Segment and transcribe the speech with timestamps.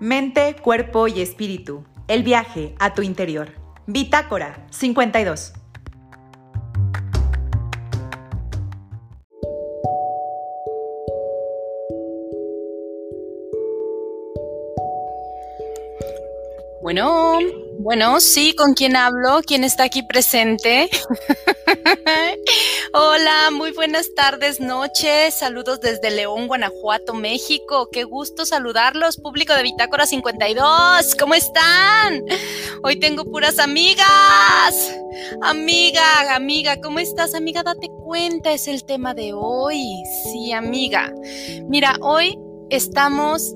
[0.00, 1.84] Mente, cuerpo y espíritu.
[2.06, 3.50] El viaje a tu interior.
[3.86, 5.54] Bitácora 52.
[16.80, 17.38] Bueno,
[17.80, 19.40] bueno, sí, ¿con quién hablo?
[19.44, 20.88] ¿Quién está aquí presente?
[22.94, 25.34] Hola, muy buenas tardes, noches.
[25.34, 27.90] Saludos desde León, Guanajuato, México.
[27.92, 31.14] Qué gusto saludarlos, público de Bitácora 52.
[31.18, 32.24] ¿Cómo están?
[32.82, 34.96] Hoy tengo puras amigas.
[35.42, 37.34] Amiga, amiga, ¿cómo estás?
[37.34, 39.84] Amiga, date cuenta, es el tema de hoy.
[40.24, 41.12] Sí, amiga.
[41.66, 42.38] Mira, hoy
[42.70, 43.54] estamos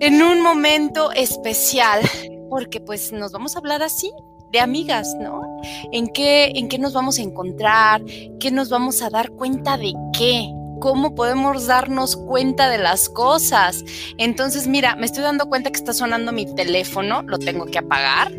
[0.00, 2.02] en un momento especial
[2.50, 4.12] porque pues nos vamos a hablar así
[4.50, 5.49] de amigas, ¿no?
[5.92, 8.02] ¿En qué, en qué nos vamos a encontrar?
[8.38, 10.48] ¿Qué nos vamos a dar cuenta de qué?
[10.80, 13.84] Cómo podemos darnos cuenta de las cosas.
[14.18, 18.32] Entonces, mira, me estoy dando cuenta que está sonando mi teléfono, lo tengo que apagar.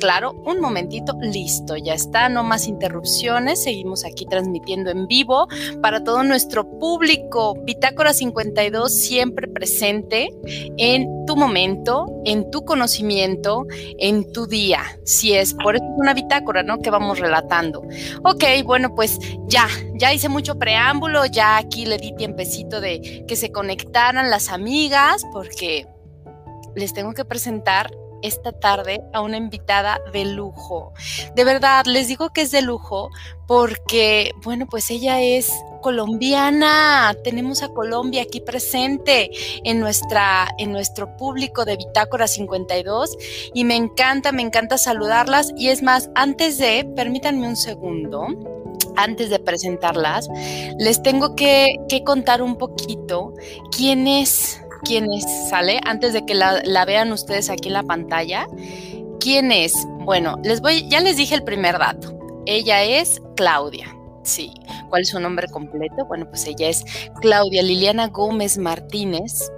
[0.00, 3.62] Claro, un momentito, listo, ya está, no más interrupciones.
[3.62, 5.48] Seguimos aquí transmitiendo en vivo
[5.82, 7.54] para todo nuestro público.
[7.64, 10.30] Bitácora 52 siempre presente
[10.78, 13.66] en tu momento, en tu conocimiento,
[13.98, 14.82] en tu día.
[15.04, 16.78] Si es, por eso es una bitácora, ¿no?
[16.78, 17.82] Que vamos relatando.
[18.22, 19.68] Ok, bueno, pues ya,
[19.98, 25.22] ya hice mucho preámbulo, ya aquí le di tiempecito de que se conectaran las amigas
[25.32, 25.86] porque
[26.74, 27.90] les tengo que presentar
[28.22, 30.92] esta tarde a una invitada de lujo.
[31.34, 33.10] De verdad, les digo que es de lujo
[33.46, 37.14] porque, bueno, pues ella es colombiana.
[37.24, 39.30] Tenemos a Colombia aquí presente
[39.64, 43.16] en, nuestra, en nuestro público de Bitácora 52
[43.54, 45.52] y me encanta, me encanta saludarlas.
[45.56, 48.26] Y es más, antes de, permítanme un segundo
[48.96, 50.28] antes de presentarlas,
[50.78, 53.32] les tengo que, contar un poquito
[53.76, 55.80] quién es, quién es, ¿sale?
[55.84, 58.46] Antes de que la, vean ustedes aquí en la pantalla.
[59.20, 59.74] ¿Quién es?
[60.00, 62.18] Bueno, les voy, ya les dije el primer dato.
[62.46, 63.94] Ella es Claudia.
[64.22, 64.52] Sí.
[64.88, 66.04] ¿Cuál es su nombre completo?
[66.06, 66.84] Bueno, pues ella es
[67.20, 69.50] Claudia Liliana Gómez Martínez.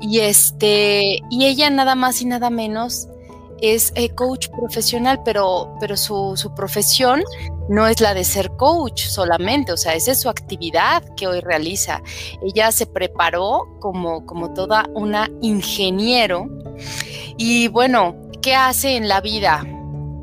[0.00, 3.08] Y este, y ella nada más y nada menos
[3.60, 7.22] es eh, coach profesional, pero, pero su, su, profesión
[7.68, 11.40] no es la de ser coach solamente, o sea, esa es su actividad que hoy
[11.40, 12.02] realiza.
[12.42, 16.48] Ella se preparó como, como toda una ingeniero
[17.36, 19.64] y bueno, ¿qué hace en la vida?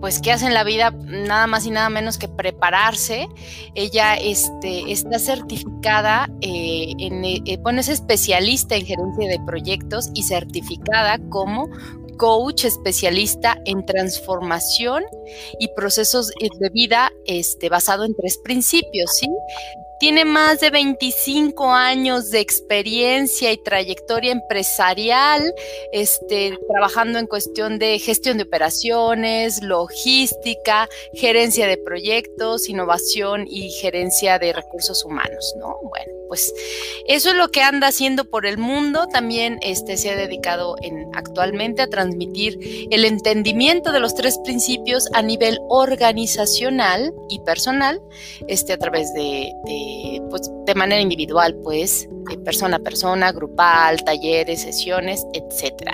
[0.04, 0.92] Pues, ¿qué hace en la vida?
[0.92, 3.30] Nada más y nada menos que prepararse.
[3.74, 10.24] Ella este, está certificada, eh, en, eh, bueno, es especialista en gerencia de proyectos y
[10.24, 11.70] certificada como
[12.18, 15.04] coach especialista en transformación
[15.60, 19.28] y procesos de vida este, basado en tres principios, ¿sí?
[20.00, 25.54] Tiene más de 25 años de experiencia y trayectoria empresarial,
[25.92, 34.40] este, trabajando en cuestión de gestión de operaciones, logística, gerencia de proyectos, innovación y gerencia
[34.40, 35.78] de recursos humanos, ¿no?
[35.84, 36.52] Bueno, pues
[37.08, 39.08] eso es lo que anda haciendo por el mundo.
[39.08, 42.58] También este, se ha dedicado en, actualmente a transmitir
[42.90, 48.02] el entendimiento de los tres principios a nivel organizacional y personal,
[48.48, 49.54] este, a través de
[50.30, 52.08] pues, de manera individual, pues,
[52.44, 55.92] persona a persona, grupal, talleres, sesiones, etc.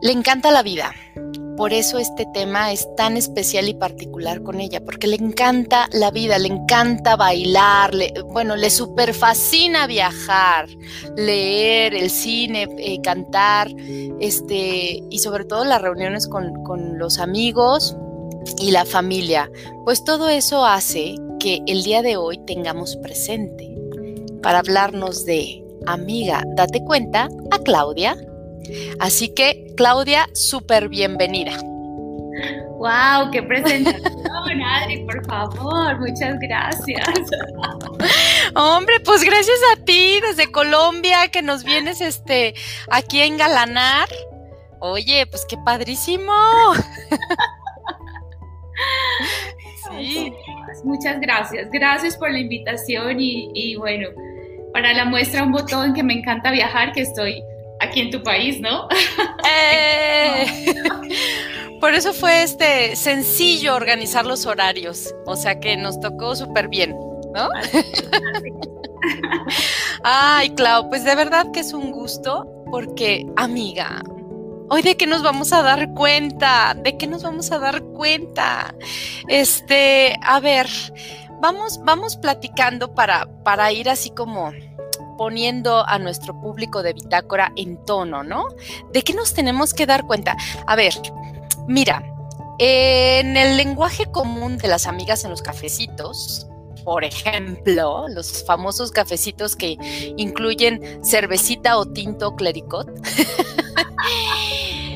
[0.00, 0.92] Le encanta la vida.
[1.56, 6.10] Por eso este tema es tan especial y particular con ella, porque le encanta la
[6.10, 7.92] vida, le encanta bailar,
[8.32, 10.66] bueno, le super fascina viajar,
[11.16, 13.68] leer, el cine, eh, cantar,
[14.18, 17.96] este, y sobre todo las reuniones con, con los amigos
[18.58, 19.50] y la familia.
[19.84, 23.68] Pues todo eso hace que el día de hoy tengamos presente
[24.44, 28.16] para hablarnos de amiga, date cuenta a Claudia.
[29.00, 31.50] Así que, Claudia, súper bienvenida.
[32.78, 33.32] ¡Wow!
[33.32, 35.04] ¡Qué presentación, Adri!
[35.04, 37.08] Por favor, muchas gracias.
[38.54, 42.54] Hombre, pues gracias a ti desde Colombia que nos vienes este,
[42.88, 44.08] aquí a engalanar.
[44.78, 46.32] Oye, pues qué padrísimo.
[49.98, 50.32] Sí.
[50.84, 51.70] Muchas gracias.
[51.70, 54.08] Gracias por la invitación y, bueno,
[54.72, 57.42] para la muestra un botón que me encanta viajar, que estoy
[57.80, 58.88] aquí en tu país, ¿no?
[59.44, 60.46] Eh.
[61.80, 66.94] por eso fue este sencillo organizar los horarios, o sea que nos tocó súper bien,
[67.34, 67.48] ¿no?
[70.04, 74.02] Ay, Clau, pues de verdad que es un gusto porque, amiga,
[74.74, 78.74] Hoy de qué nos vamos a dar cuenta, de qué nos vamos a dar cuenta.
[79.28, 80.66] Este, a ver,
[81.42, 84.50] vamos, vamos platicando para, para ir así como,
[85.18, 88.46] poniendo a nuestro público de bitácora en tono, ¿no?
[88.94, 90.38] ¿De qué nos tenemos que dar cuenta?
[90.66, 90.94] A ver,
[91.68, 92.02] mira,
[92.58, 96.46] en el lenguaje común de las amigas en los cafecitos,
[96.82, 99.76] por ejemplo, los famosos cafecitos que
[100.16, 102.88] incluyen cervecita o tinto clericot.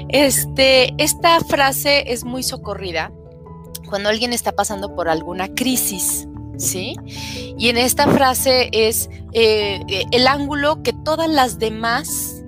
[0.08, 3.12] este, esta frase es muy socorrida
[3.88, 6.26] cuando alguien está pasando por alguna crisis,
[6.58, 6.94] ¿sí?
[7.58, 12.42] Y en esta frase es eh, eh, el ángulo que todas las demás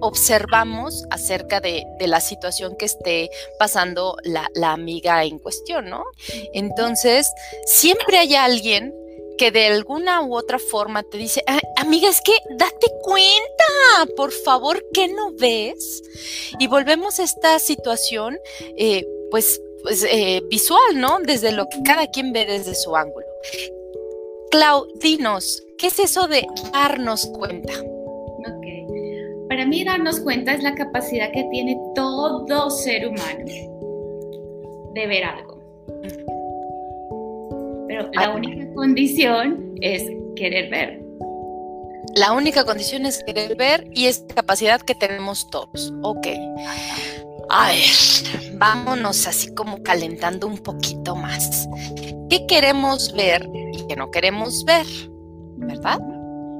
[0.00, 6.04] observamos acerca de, la situación que esté pasando la, amiga en cuestión, ¿no?
[6.52, 7.30] Entonces,
[7.64, 8.94] siempre hay alguien
[9.36, 11.42] que de alguna u otra forma te dice,
[11.76, 16.02] amiga, es que date cuenta, por favor, ¿qué no ves?
[16.58, 18.38] Y volvemos a esta situación,
[18.76, 21.18] eh, pues, pues eh, visual, ¿no?
[21.20, 23.26] Desde lo que cada quien ve desde su ángulo.
[24.50, 27.72] Clau, dinos, ¿qué es eso de darnos cuenta?
[29.48, 33.44] Para mí darnos cuenta es la capacidad que tiene todo ser humano
[34.92, 35.56] de ver algo.
[37.88, 40.02] Pero la única condición es
[40.34, 41.02] querer ver.
[42.14, 45.92] La única condición es querer ver y es capacidad que tenemos todos.
[46.02, 46.28] Ok.
[47.50, 51.68] A ver, vámonos así como calentando un poquito más.
[52.28, 54.86] ¿Qué queremos ver y qué no queremos ver?
[55.58, 56.00] ¿Verdad?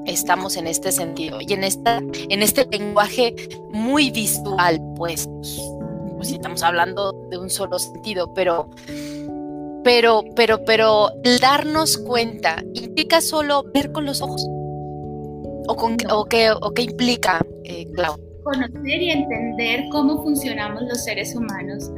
[0.07, 3.35] estamos en este sentido y en, esta, en este lenguaje
[3.71, 5.29] muy visual, pues,
[6.15, 8.69] pues estamos hablando de un solo sentido, pero,
[9.87, 14.45] pero, pero, pero darnos cuenta implica solo ver con los ojos.
[15.69, 18.17] ¿O, con, o, qué, o qué implica, eh, Clau?
[18.43, 21.89] Conocer y entender cómo funcionamos los seres humanos.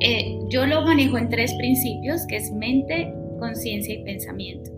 [0.00, 4.70] Eh, yo lo manejo en tres principios, que es mente, conciencia y pensamiento.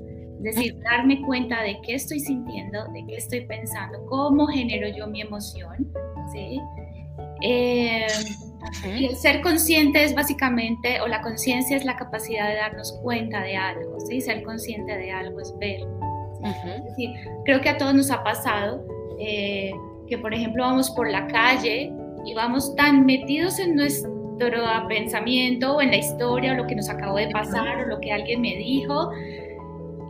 [0.42, 5.06] Es decir, darme cuenta de qué estoy sintiendo, de qué estoy pensando, cómo genero yo
[5.06, 5.92] mi emoción,
[6.32, 6.58] ¿sí?
[7.42, 8.08] Eh,
[8.84, 13.42] y el ser consciente es básicamente, o la conciencia es la capacidad de darnos cuenta
[13.42, 14.20] de algo, ¿sí?
[14.20, 15.80] Ser consciente de algo es ver.
[16.42, 17.10] Es decir,
[17.44, 18.84] creo que a todos nos ha pasado
[19.18, 19.72] eh,
[20.08, 21.92] que, por ejemplo, vamos por la calle
[22.24, 24.10] y vamos tan metidos en nuestro
[24.88, 28.10] pensamiento o en la historia o lo que nos acabó de pasar o lo que
[28.10, 29.10] alguien me dijo,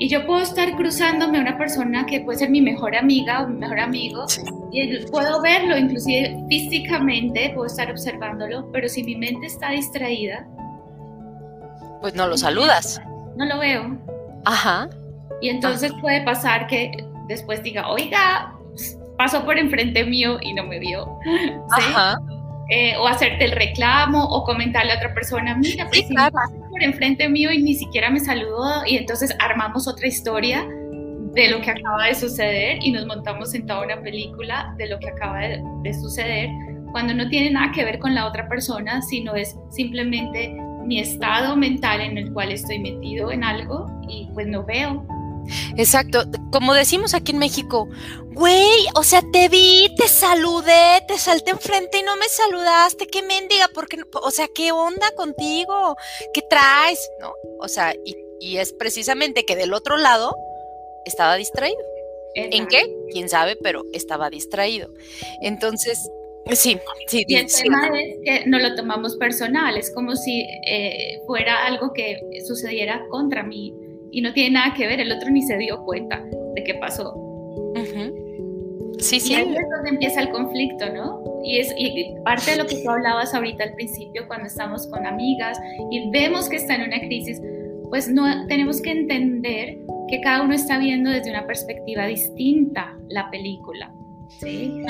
[0.00, 3.48] y yo puedo estar cruzándome a una persona que puede ser mi mejor amiga o
[3.48, 4.24] mi mejor amigo,
[4.72, 10.48] y puedo verlo, inclusive físicamente, puedo estar observándolo, pero si mi mente está distraída,
[12.00, 12.98] pues no lo saludas.
[13.36, 13.98] No lo veo.
[14.46, 14.88] Ajá.
[15.42, 16.92] Y entonces puede pasar que
[17.28, 18.54] después diga, oiga,
[19.18, 21.18] pasó por enfrente mío y no me vio.
[21.72, 22.18] Ajá.
[22.70, 26.14] Eh, o hacerte el reclamo o comentarle a otra persona, mira, pues si
[26.80, 30.66] por enfrente mío y ni siquiera me saludó y entonces armamos otra historia
[31.34, 34.98] de lo que acaba de suceder y nos montamos en toda una película de lo
[34.98, 36.48] que acaba de, de suceder
[36.90, 40.56] cuando no tiene nada que ver con la otra persona, sino es simplemente
[40.86, 45.06] mi estado mental en el cual estoy metido en algo y pues no veo
[45.76, 47.88] Exacto, como decimos aquí en México,
[48.32, 53.22] güey, o sea, te vi, te saludé, te salté enfrente y no me saludaste, qué
[53.22, 55.96] mendiga, porque, o sea, qué onda contigo,
[56.32, 57.32] qué traes, ¿no?
[57.60, 58.16] O sea, y,
[58.56, 60.34] es precisamente que del otro lado
[61.04, 61.78] estaba distraído.
[62.34, 62.90] ¿En qué?
[63.12, 64.88] Quién sabe, pero estaba distraído.
[65.42, 66.10] Entonces,
[66.52, 67.24] sí, sí.
[67.28, 71.92] Y el tema es que no lo tomamos personal, es como si eh, fuera algo
[71.92, 73.74] que sucediera contra mí
[74.12, 76.22] y no tiene nada que ver, el otro ni se dio cuenta
[76.54, 77.14] de qué pasó.
[78.98, 79.32] Sí, sí.
[79.32, 81.22] Y ahí es donde empieza el conflicto, ¿no?
[81.42, 85.06] Y es y parte de lo que tú hablabas ahorita al principio, cuando estamos con
[85.06, 85.58] amigas
[85.90, 87.40] y vemos que está en una crisis,
[87.88, 93.30] pues no tenemos que entender que cada uno está viendo desde una perspectiva distinta la
[93.30, 93.92] película,
[94.28, 94.82] ¿sí?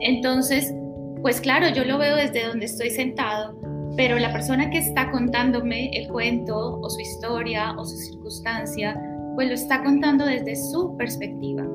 [0.00, 0.72] Entonces,
[1.20, 3.57] pues claro, yo lo veo desde donde estoy sentado,
[3.98, 8.96] pero la persona que está contándome el cuento o su historia o su circunstancia,
[9.34, 11.66] pues lo está contando desde su perspectiva.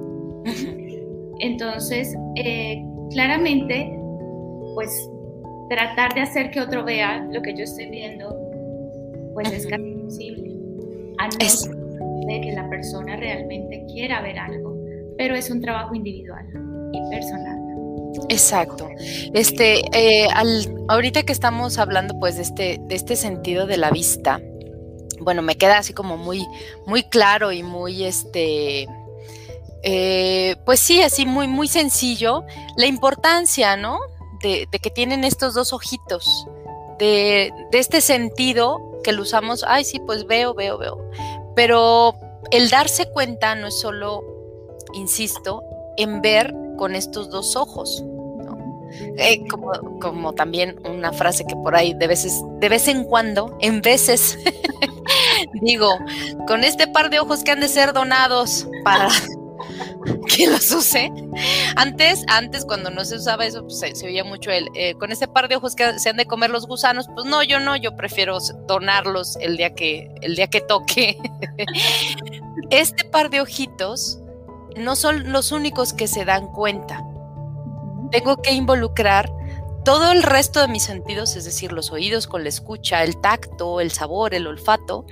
[1.40, 3.94] Entonces, eh, claramente,
[4.74, 5.12] pues
[5.70, 8.34] tratar de hacer que otro vea lo que yo estoy viendo,
[9.34, 10.50] pues es casi imposible.
[11.20, 14.78] A no de que la persona realmente quiera ver algo,
[15.18, 16.46] pero es un trabajo individual
[16.94, 17.63] y personal.
[18.30, 18.90] Exacto.
[19.34, 20.28] Este, eh,
[20.88, 24.40] ahorita que estamos hablando, pues, de este, de este sentido de la vista,
[25.20, 26.46] bueno, me queda así como muy,
[26.86, 28.88] muy claro y muy, este,
[29.84, 32.44] eh, pues sí, así muy, muy sencillo,
[32.78, 34.00] la importancia, ¿no?
[34.42, 36.48] De, que tienen estos dos ojitos,
[37.00, 41.10] de, de este sentido que lo usamos, ay, sí, pues veo, veo, veo.
[41.56, 42.16] Pero
[42.52, 44.24] el darse cuenta no es solo
[44.94, 45.62] insisto,
[45.98, 48.04] en ver con estos dos ojos.
[49.18, 49.44] Eh,
[50.00, 54.38] como, también una frase que por ahí de veces, de vez en cuando, en veces,
[55.62, 55.90] digo,
[56.48, 59.10] con este par de ojos que han de ser donados para
[60.28, 61.12] que los use.
[61.76, 65.28] Antes, antes cuando no se usaba eso, pues, se, oía mucho el, eh, con este
[65.28, 67.96] par de ojos que se han de comer los gusanos, pues no, yo no, yo
[67.96, 71.18] prefiero donarlos el día que, el día que toque.
[72.70, 74.23] este par de ojitos
[74.78, 77.04] no son los únicos que se dan cuenta
[78.14, 79.28] tengo que involucrar
[79.84, 83.82] todo el resto de mis sentidos, es decir, los oídos con la escucha, el tacto,
[83.82, 85.08] el sabor, el olfato,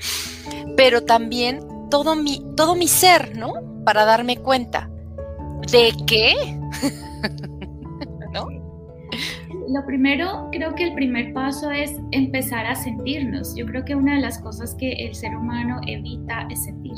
[0.78, 3.54] pero también todo mi, todo mi ser, ¿no?
[3.84, 4.88] Para darme cuenta
[5.72, 6.36] de qué,
[8.34, 8.48] ¿no?
[9.68, 13.56] Lo primero, creo que el primer paso es empezar a sentirnos.
[13.56, 16.94] Yo creo que una de las cosas que el ser humano evita es sentir.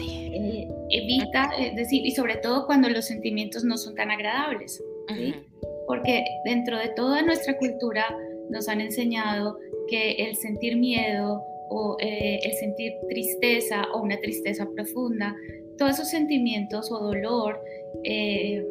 [0.00, 4.82] Eh, evita, es decir, y sobre todo cuando los sentimientos no son tan agradables,
[5.86, 8.04] porque dentro de toda nuestra cultura
[8.50, 14.68] nos han enseñado que el sentir miedo o eh, el sentir tristeza o una tristeza
[14.74, 15.34] profunda,
[15.78, 17.60] todos esos sentimientos o dolor,
[18.04, 18.64] eh,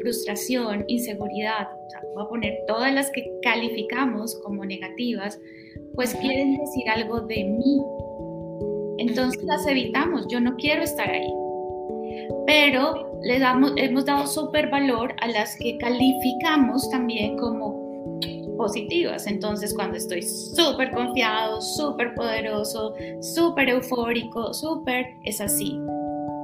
[0.00, 1.68] frustración, inseguridad,
[2.14, 5.40] voy a poner todas las que calificamos como negativas,
[5.94, 7.82] pues quieren decir algo de mí,
[9.00, 11.32] entonces las evitamos, yo no quiero estar ahí.
[12.46, 17.80] Pero le damos, hemos dado súper valor a las que calificamos también como
[18.58, 19.26] positivas.
[19.26, 25.80] Entonces cuando estoy súper confiado, súper poderoso, súper eufórico, súper, es así.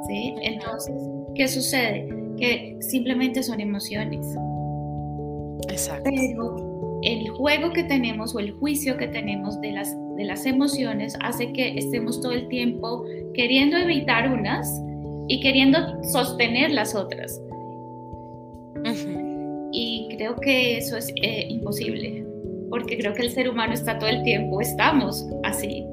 [0.07, 0.35] ¿sí?
[0.41, 0.95] Entonces,
[1.35, 2.09] ¿qué sucede?
[2.39, 4.27] Que simplemente son emociones.
[5.69, 6.05] Exacto.
[6.05, 11.17] Pero el juego que tenemos o el juicio que tenemos de las de las emociones
[11.23, 13.05] hace que estemos todo el tiempo
[13.35, 14.69] queriendo evitar unas
[15.29, 17.41] y queriendo sostener las otras.
[19.73, 22.25] Y creo que eso es eh, imposible,
[22.71, 25.85] porque creo que el ser humano está todo el tiempo, estamos así.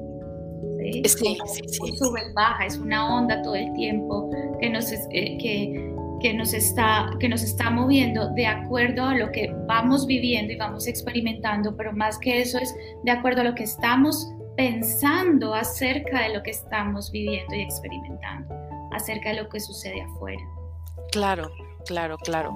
[0.78, 5.93] Sí, sí, sí, Sube, baja, es una onda todo el tiempo que nos, eh, que,
[6.24, 10.56] que nos, está, que nos está moviendo de acuerdo a lo que vamos viviendo y
[10.56, 16.22] vamos experimentando, pero más que eso es de acuerdo a lo que estamos pensando acerca
[16.22, 18.54] de lo que estamos viviendo y experimentando,
[18.92, 20.40] acerca de lo que sucede afuera.
[21.12, 21.50] Claro,
[21.84, 22.54] claro, claro.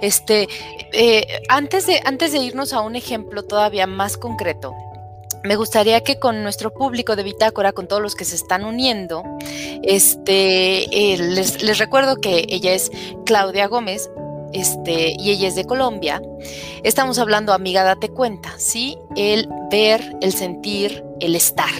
[0.00, 0.48] Este,
[0.94, 4.74] eh, antes, de, antes de irnos a un ejemplo todavía más concreto,
[5.44, 9.22] me gustaría que con nuestro público de Bitácora, con todos los que se están uniendo,
[9.82, 12.90] este, eh, les, recuerdo que ella es
[13.24, 14.10] Claudia Gómez,
[14.52, 16.20] este, y ella es de Colombia.
[16.82, 18.98] Estamos hablando, amiga, date cuenta, ¿sí?
[19.16, 21.70] El ver, el sentir, el estar.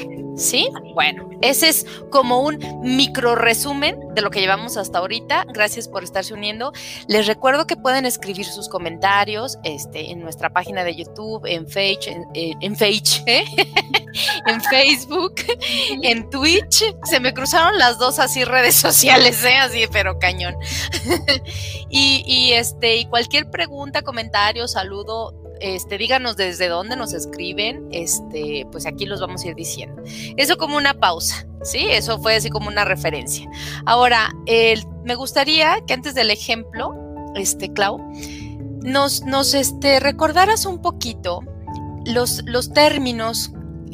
[0.40, 0.70] ¿Sí?
[0.94, 5.44] Bueno, ese es como un micro resumen de lo que llevamos hasta ahorita.
[5.52, 6.72] Gracias por estarse uniendo.
[7.08, 12.06] Les recuerdo que pueden escribir sus comentarios este, en nuestra página de YouTube, en Facebook,
[12.06, 12.72] en, en,
[13.26, 13.44] ¿eh?
[14.46, 15.34] en Facebook,
[16.02, 16.84] en Twitch.
[17.04, 19.58] Se me cruzaron las dos así redes sociales, ¿eh?
[19.58, 20.54] así, pero cañón.
[21.90, 28.66] y, y, este, y cualquier pregunta, comentario, saludo, este, díganos desde dónde nos escriben, este,
[28.72, 30.02] pues aquí los vamos a ir diciendo.
[30.36, 31.86] Eso como una pausa, ¿sí?
[31.90, 33.48] Eso fue así como una referencia.
[33.86, 34.34] Ahora,
[35.04, 36.94] me gustaría que antes del ejemplo,
[37.34, 37.98] este, Clau,
[38.82, 41.40] nos, nos este, recordaras un poquito
[42.06, 43.52] los, los términos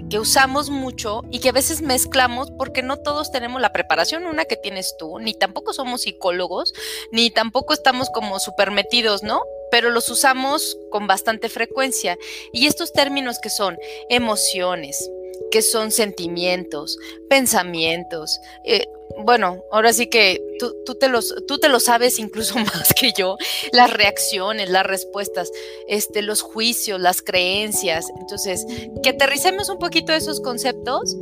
[0.09, 4.45] que usamos mucho y que a veces mezclamos porque no todos tenemos la preparación, una
[4.45, 6.73] que tienes tú, ni tampoco somos psicólogos,
[7.12, 9.43] ni tampoco estamos como súper metidos, ¿no?
[9.71, 12.17] pero los usamos con bastante frecuencia.
[12.53, 13.76] Y estos términos que son
[14.09, 15.11] emociones,
[15.50, 16.99] que son sentimientos,
[17.29, 18.87] pensamientos, eh,
[19.25, 23.37] bueno, ahora sí que tú, te los, tú te lo sabes incluso más que yo,
[23.73, 25.51] las reacciones, las respuestas,
[25.89, 28.07] este, los juicios, las creencias.
[28.21, 28.67] Entonces,
[29.03, 31.17] que aterricemos un poquito esos conceptos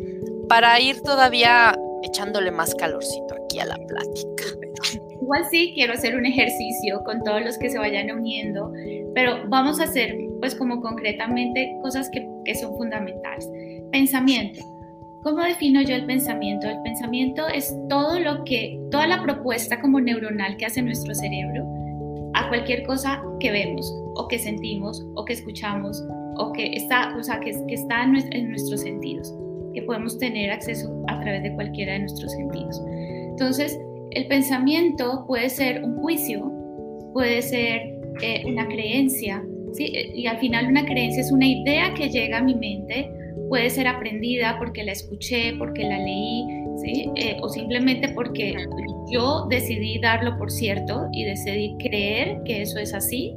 [0.49, 4.45] para ir todavía echándole más calorcito aquí a la plática.
[5.23, 8.71] Igual sí, quiero hacer un ejercicio con todos los que se vayan uniendo,
[9.15, 13.49] pero vamos a hacer pues como concretamente cosas que, que son fundamentales.
[13.91, 14.74] Pensamiento.
[15.25, 16.69] ¿Cómo defino yo el pensamiento?
[16.69, 21.67] El pensamiento es todo lo que, toda la propuesta como neuronal que hace nuestro cerebro
[22.35, 26.05] a cualquier cosa que vemos o que sentimos o que escuchamos
[26.37, 29.35] o que está, o sea, que, está en, nuestros sentidos,
[29.73, 32.83] que podemos tener acceso a través de cualquiera de nuestros sentidos.
[33.31, 36.53] Entonces, el pensamiento puede ser un juicio,
[37.15, 37.81] puede ser
[38.21, 39.91] eh, una creencia, ¿sí?
[40.15, 43.11] y al final una creencia es una idea que llega a mi mente,
[43.49, 46.47] puede ser aprendida porque la escuché, porque la leí,
[46.83, 47.11] ¿sí?
[47.17, 48.57] Eh, o simplemente porque
[49.11, 53.35] yo decidí darlo por cierto y decidí creer que eso es así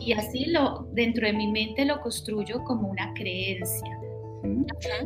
[0.00, 3.98] y así lo dentro de mi mente lo construyo como una creencia.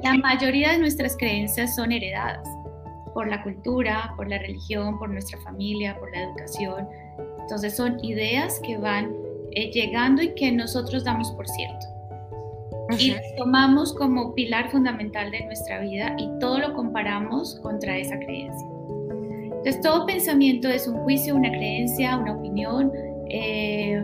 [0.02, 2.46] La mayoría de nuestras creencias son heredadas
[3.12, 6.88] por la cultura, por la religión, por nuestra familia, por la educación.
[7.40, 9.12] Entonces son ideas que van
[9.52, 11.93] eh, llegando y que nosotros damos por cierto.
[12.98, 18.68] Y tomamos como pilar fundamental de nuestra vida y todo lo comparamos contra esa creencia.
[19.64, 22.92] Entonces todo pensamiento es un juicio, una creencia, una opinión,
[23.30, 24.02] eh,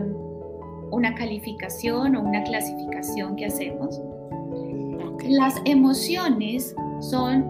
[0.89, 4.01] una calificación o una clasificación que hacemos.
[5.29, 7.45] Las emociones son,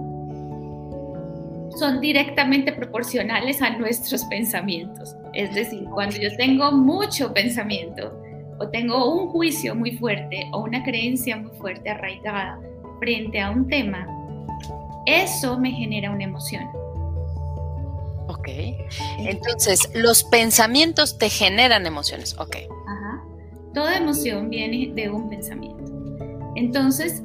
[1.78, 5.16] son directamente proporcionales a nuestros pensamientos.
[5.34, 8.21] Es decir, cuando yo tengo mucho pensamiento
[8.62, 12.60] o tengo un juicio muy fuerte o una creencia muy fuerte arraigada
[13.00, 14.08] frente a un tema,
[15.08, 16.64] eso me genera una emoción.
[18.28, 18.48] Ok.
[19.18, 22.36] Entonces, los pensamientos te generan emociones.
[22.38, 22.56] Ok.
[22.88, 23.24] Ajá.
[23.74, 25.84] Toda emoción viene de un pensamiento.
[26.56, 27.24] Entonces,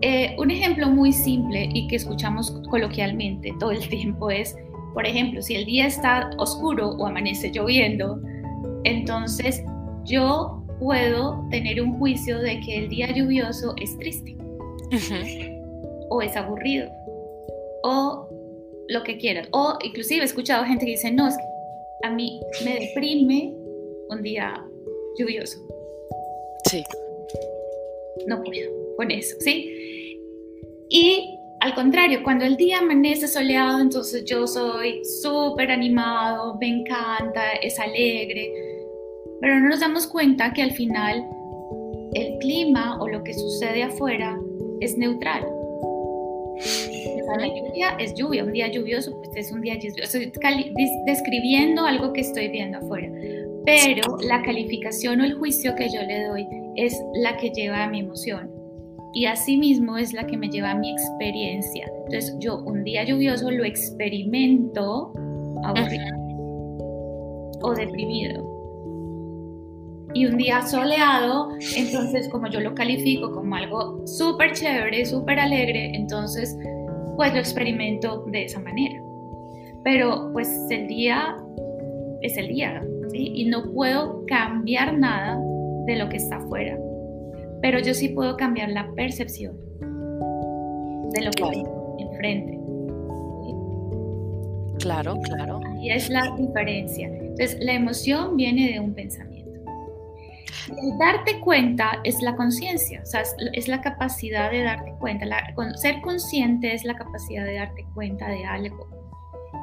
[0.00, 4.54] eh, un ejemplo muy simple y que escuchamos coloquialmente todo el tiempo es,
[4.94, 8.20] por ejemplo, si el día está oscuro o amanece lloviendo,
[8.84, 9.64] entonces
[10.04, 14.36] yo puedo tener un juicio de que el día lluvioso es triste
[16.10, 16.90] o es aburrido
[17.82, 18.28] o
[18.88, 19.48] lo que quieras.
[19.52, 23.54] O inclusive he escuchado gente que dice, no, es que a mí me deprime
[24.08, 24.54] un día
[25.18, 25.58] lluvioso.
[26.70, 26.82] Sí.
[28.26, 30.20] No puedo con eso, ¿sí?
[30.90, 37.52] Y al contrario, cuando el día amanece soleado, entonces yo soy súper animado, me encanta,
[37.62, 38.52] es alegre,
[39.40, 41.24] pero no nos damos cuenta que al final
[42.14, 44.38] el clima o lo que sucede afuera
[44.80, 45.46] es neutral.
[47.38, 50.18] la lluvia es lluvia, un día lluvioso, pues es un día lluvioso.
[50.18, 50.32] Estoy
[51.06, 53.08] describiendo algo que estoy viendo afuera,
[53.64, 57.88] pero la calificación o el juicio que yo le doy es la que lleva a
[57.88, 58.50] mi emoción
[59.12, 61.90] y asimismo es la que me lleva a mi experiencia.
[62.06, 65.12] Entonces yo un día lluvioso lo experimento
[65.64, 66.04] aburrido
[67.62, 68.57] o deprimido.
[70.14, 75.92] Y un día soleado, entonces como yo lo califico como algo súper chévere, súper alegre,
[75.94, 76.56] entonces
[77.16, 79.00] pues lo experimento de esa manera.
[79.84, 81.36] Pero pues el día
[82.22, 83.32] es el día, ¿sí?
[83.34, 85.38] Y no puedo cambiar nada
[85.86, 86.78] de lo que está afuera
[87.60, 92.58] pero yo sí puedo cambiar la percepción de lo que tengo enfrente.
[94.78, 95.60] Claro, claro.
[95.80, 97.08] Y es la diferencia.
[97.08, 99.27] Entonces, la emoción viene de un pensamiento.
[100.68, 105.26] El darte cuenta es la conciencia, o sea, es la capacidad de darte cuenta.
[105.76, 108.86] ser consciente es la capacidad de darte cuenta de algo.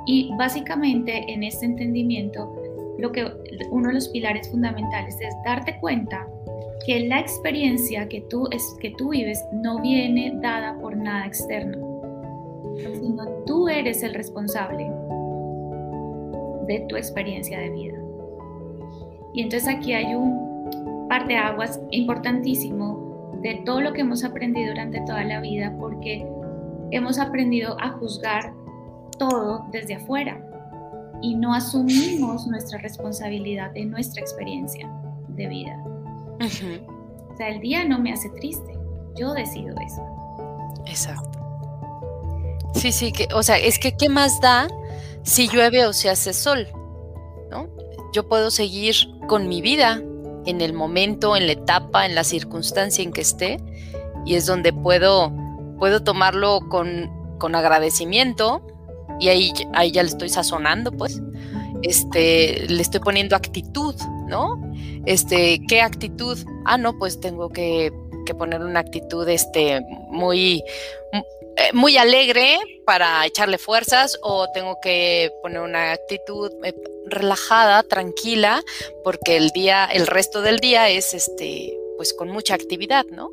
[0.07, 2.53] Y básicamente en este entendimiento,
[2.97, 3.25] lo que
[3.71, 6.27] uno de los pilares fundamentales es darte cuenta
[6.85, 11.77] que la experiencia que tú, es, que tú vives no viene dada por nada externo,
[12.77, 14.89] sino tú eres el responsable
[16.67, 17.97] de tu experiencia de vida.
[19.33, 20.44] Y entonces aquí hay un
[21.07, 26.25] par de aguas importantísimo de todo lo que hemos aprendido durante toda la vida, porque
[26.91, 28.53] hemos aprendido a juzgar
[29.17, 30.41] todo desde afuera
[31.21, 34.89] y no asumimos nuestra responsabilidad de nuestra experiencia
[35.29, 35.83] de vida.
[37.33, 38.77] O sea, el día no me hace triste,
[39.17, 40.01] yo decido eso.
[40.85, 41.39] Exacto.
[42.73, 44.67] Sí, sí, que, o sea, es que ¿qué más da
[45.23, 46.67] si llueve o se hace sol?
[47.49, 47.67] ¿No?
[48.13, 48.95] Yo puedo seguir
[49.27, 50.01] con mi vida
[50.45, 53.59] en el momento, en la etapa, en la circunstancia en que esté,
[54.25, 55.31] y es donde puedo,
[55.79, 58.65] puedo tomarlo con, con agradecimiento,
[59.19, 61.21] y ahí, ahí ya le estoy sazonando, pues,
[61.83, 63.95] este, le estoy poniendo actitud,
[64.27, 64.59] ¿no?
[65.05, 66.37] Este, ¿qué actitud?
[66.65, 67.91] Ah, no, pues tengo que,
[68.39, 70.63] poner una actitud, este, muy,
[71.57, 76.73] eh, muy alegre para echarle fuerzas o tengo que poner una actitud eh,
[77.05, 78.63] relajada, tranquila,
[79.03, 83.31] porque el día, el resto del día es este, pues con mucha actividad, ¿no?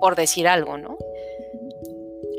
[0.00, 0.96] Por decir algo, ¿no?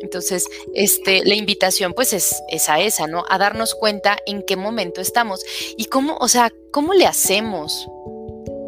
[0.02, 3.26] Entonces, este, la invitación pues es, a esa, ¿no?
[3.30, 5.44] A darnos cuenta en qué momento estamos
[5.78, 7.88] y cómo, o sea, cómo le hacemos.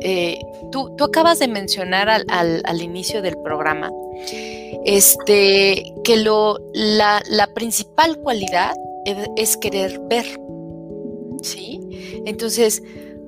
[0.04, 0.40] Eh,
[0.72, 3.92] tú, tú, acabas de mencionar al, inicio del programa
[4.86, 7.22] este, que lo, la,
[7.54, 8.74] principal cualidad
[9.36, 10.26] es, querer ver,
[11.42, 11.80] ¿sí?
[12.26, 12.82] Entonces,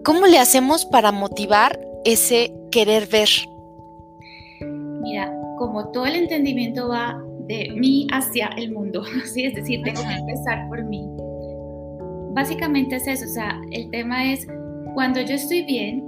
[0.03, 3.29] ¿cómo le hacemos para motivar ese querer ver?
[5.01, 9.45] Mira, como todo el entendimiento va de mí hacia el mundo, ¿sí?
[9.45, 11.07] es decir, tengo que empezar por mí.
[12.33, 14.47] Básicamente es eso, o sea, el tema es,
[14.95, 16.07] cuando yo estoy bien,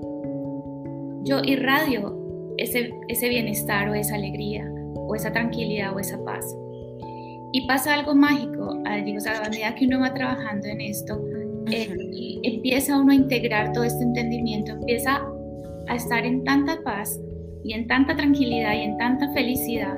[1.25, 2.15] yo irradio
[2.57, 6.45] ese, ese bienestar o esa alegría o esa tranquilidad o esa paz.
[7.51, 11.21] Y pasa algo mágico, digo, o sea, a medida que uno va trabajando en esto,
[11.71, 15.21] eh, y empieza uno a integrar todo este entendimiento, empieza
[15.87, 17.19] a estar en tanta paz
[17.63, 19.97] y en tanta tranquilidad y en tanta felicidad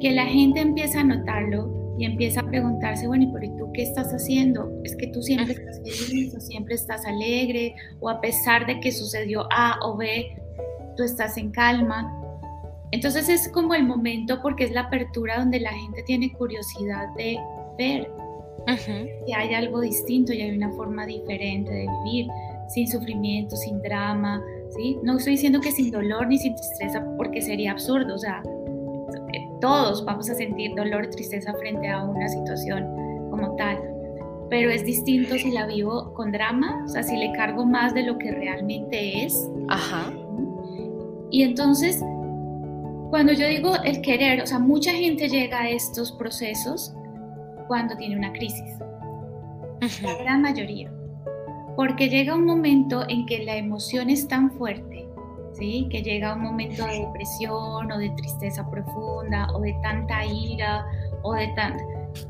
[0.00, 3.82] que la gente empieza a notarlo y empieza a preguntarse, bueno, ¿y por tú qué
[3.82, 4.70] estás haciendo?
[4.84, 8.92] ¿Es que tú siempre estás feliz o siempre estás alegre o a pesar de que
[8.92, 10.36] sucedió A o B,
[10.96, 12.12] tú estás en calma?
[12.92, 17.38] Entonces es como el momento porque es la apertura donde la gente tiene curiosidad de
[17.78, 18.10] ver
[18.66, 22.26] que hay algo distinto y hay una forma diferente de vivir,
[22.68, 24.42] sin sufrimiento, sin drama,
[24.76, 24.98] ¿sí?
[25.04, 28.42] No estoy diciendo que sin dolor ni sin tristeza porque sería absurdo, o sea,
[29.66, 32.84] todos vamos a sentir dolor, tristeza frente a una situación
[33.30, 33.78] como tal,
[34.48, 38.04] pero es distinto si la vivo con drama, o sea, si le cargo más de
[38.04, 39.50] lo que realmente es.
[39.68, 40.12] Ajá.
[41.32, 42.00] Y entonces,
[43.10, 46.94] cuando yo digo el querer, o sea, mucha gente llega a estos procesos
[47.66, 48.78] cuando tiene una crisis.
[50.02, 50.92] La gran mayoría.
[51.74, 54.95] Porque llega un momento en que la emoción es tan fuerte,
[55.58, 55.88] ¿sí?
[55.90, 60.84] que llega un momento de depresión o de tristeza profunda o de tanta ira
[61.22, 61.82] o de tanta...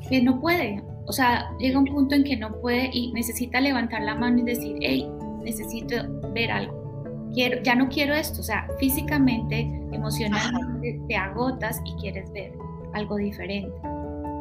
[0.08, 0.82] que no puede.
[1.06, 4.42] O sea, llega un punto en que no puede y necesita levantar la mano y
[4.42, 5.08] decir, hey,
[5.42, 5.96] necesito
[6.32, 7.30] ver algo.
[7.32, 8.40] Quiero, ya no quiero esto.
[8.40, 9.60] O sea, físicamente,
[9.92, 12.52] emocionalmente te agotas y quieres ver
[12.94, 13.72] algo diferente.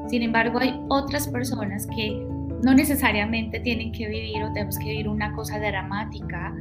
[0.08, 2.26] Sin embargo, hay otras personas que
[2.64, 6.54] no necesariamente tienen que vivir o tenemos que vivir una cosa dramática,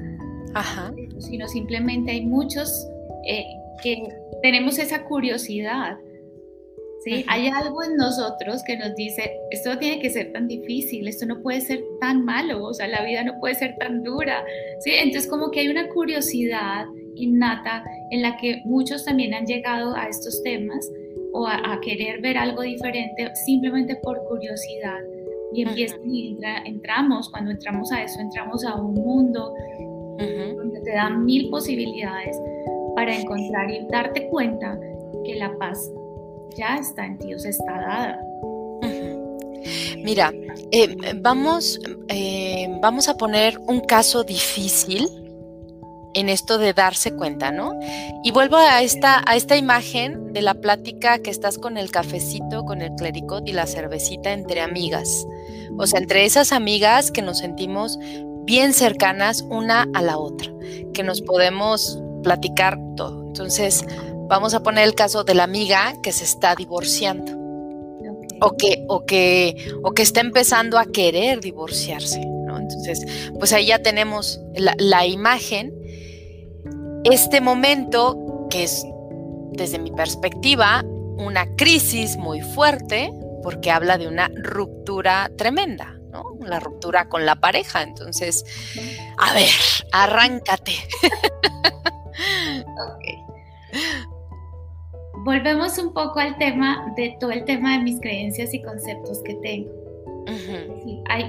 [1.19, 2.88] sino simplemente hay muchos
[3.27, 3.45] eh,
[3.83, 4.09] que
[4.43, 5.99] tenemos esa curiosidad.
[7.05, 7.25] ¿sí?
[7.29, 11.27] Hay algo en nosotros que nos dice, esto no tiene que ser tan difícil, esto
[11.27, 14.45] no puede ser tan malo, o sea, la vida no puede ser tan dura.
[14.81, 14.90] ¿sí?
[14.93, 16.87] Entonces como que hay una curiosidad
[17.17, 20.90] innata en la que muchos también han llegado a estos temas
[21.33, 25.01] o a, querer ver algo diferente simplemente por curiosidad.
[25.53, 25.97] Y, empieza,
[26.64, 29.53] entramos, cuando entramos a eso, entramos a un mundo
[30.18, 32.37] donde te dan mil posibilidades
[32.94, 34.79] para encontrar y darte cuenta
[35.24, 35.90] que la paz
[36.57, 38.20] ya está en ti, o sea, está dada.
[40.05, 40.33] Mira,
[40.70, 45.09] eh, vamos, eh, vamos a poner un caso difícil
[46.14, 47.72] en esto de darse cuenta, ¿no?
[48.22, 52.64] Y vuelvo a esta, a esta imagen de la plática que estás con el cafecito,
[52.64, 55.27] con el clericot y la cervecita entre amigas.
[55.77, 57.98] O sea, entre esas amigas que nos sentimos
[58.44, 60.52] bien cercanas una a la otra,
[60.92, 63.26] que nos podemos platicar todo.
[63.26, 63.85] Entonces,
[64.28, 67.33] vamos a poner el caso de la amiga que se está divorciando.
[68.40, 72.20] O que, o, que, o que está empezando a querer divorciarse.
[72.26, 72.59] ¿no?
[72.59, 73.07] Entonces,
[73.38, 75.72] pues ahí ya tenemos la, la imagen
[77.04, 78.85] este momento, que es
[79.52, 80.85] desde mi perspectiva
[81.16, 86.38] una crisis muy fuerte, porque habla de una ruptura tremenda, ¿no?
[86.46, 87.83] La ruptura con la pareja.
[87.83, 88.44] Entonces,
[89.18, 89.50] a ver,
[89.92, 90.72] arráncate.
[95.24, 99.35] Volvemos un poco al tema de todo el tema de mis creencias y conceptos que
[99.35, 99.72] tengo.
[101.11, 101.29] hay,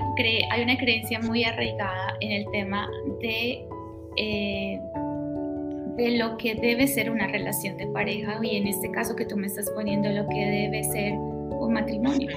[0.52, 2.88] hay, una creencia muy arraigada en el tema
[3.22, 3.68] de
[4.18, 4.80] eh,
[5.98, 9.38] de lo que debe ser una relación de pareja y en este caso que tú
[9.38, 12.30] me estás poniendo lo que debe ser un matrimonio.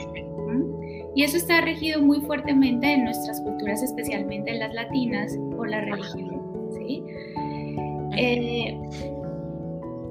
[1.18, 5.80] Y eso está regido muy fuertemente en nuestras culturas, especialmente en las latinas, por la
[5.80, 6.40] religión.
[6.78, 7.02] ¿sí?
[8.16, 8.80] Eh,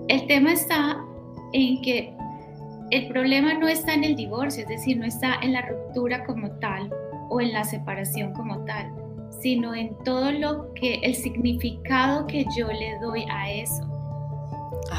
[0.10, 1.02] el tema está
[1.54, 2.14] en que
[2.92, 6.52] el problema no está en el divorcio, es decir, no está en la ruptura como
[6.60, 6.94] tal
[7.30, 8.92] o en la separación como tal
[9.42, 13.84] sino en todo lo que, el significado que yo le doy a eso.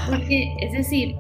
[0.07, 1.17] Porque, es decir,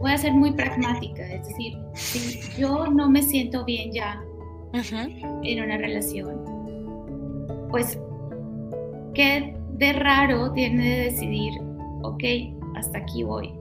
[0.00, 4.22] voy a ser muy pragmática, es decir, si yo no me siento bien ya
[4.72, 6.44] en una relación,
[7.70, 7.98] pues,
[9.14, 11.52] ¿qué de raro tiene de decidir,
[12.02, 12.24] ok,
[12.76, 13.54] hasta aquí voy,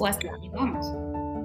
[0.00, 0.86] o hasta aquí vamos?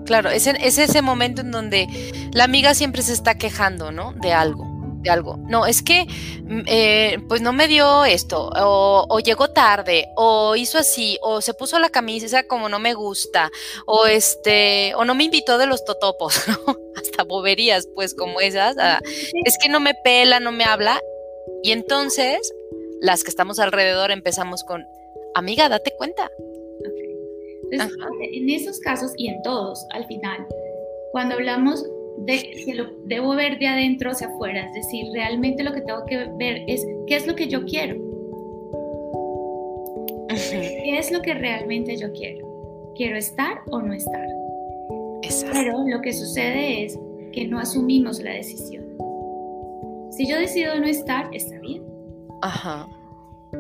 [0.06, 1.88] Claro, es, es ese momento en donde
[2.34, 4.14] la amiga siempre se está quejando, ¿no?
[4.14, 4.78] De algo
[5.10, 5.38] algo.
[5.38, 10.78] No, es que mm, eh, pues no me dio esto, o, llegó tarde, o hizo
[10.78, 13.52] así, o se puso la camisa como no me gusta,
[13.86, 16.36] o este, o no me invitó de los totopos,
[17.10, 18.76] Hasta boberías, pues, como esas.
[19.46, 21.00] Es que no me pela, no me habla.
[21.64, 22.40] Y entonces,
[23.02, 24.86] las que estamos alrededor empezamos con,
[25.36, 26.30] amiga, date cuenta.
[27.72, 30.46] en esos casos y en todos, al final,
[31.12, 31.84] Cuando hablamos
[32.20, 36.06] de que lo debo ver de adentro hacia afuera, es decir, realmente lo que tengo
[36.06, 37.96] que ver es qué es lo que yo quiero.
[40.30, 42.94] ¿Qué es lo que realmente yo quiero?
[42.96, 44.28] ¿Quiero estar o no estar?
[45.52, 47.00] Pero lo que sucede es
[47.32, 48.86] que no asumimos la decisión.
[50.12, 51.84] Si yo decido no estar, está bien.
[52.42, 52.88] Ajá.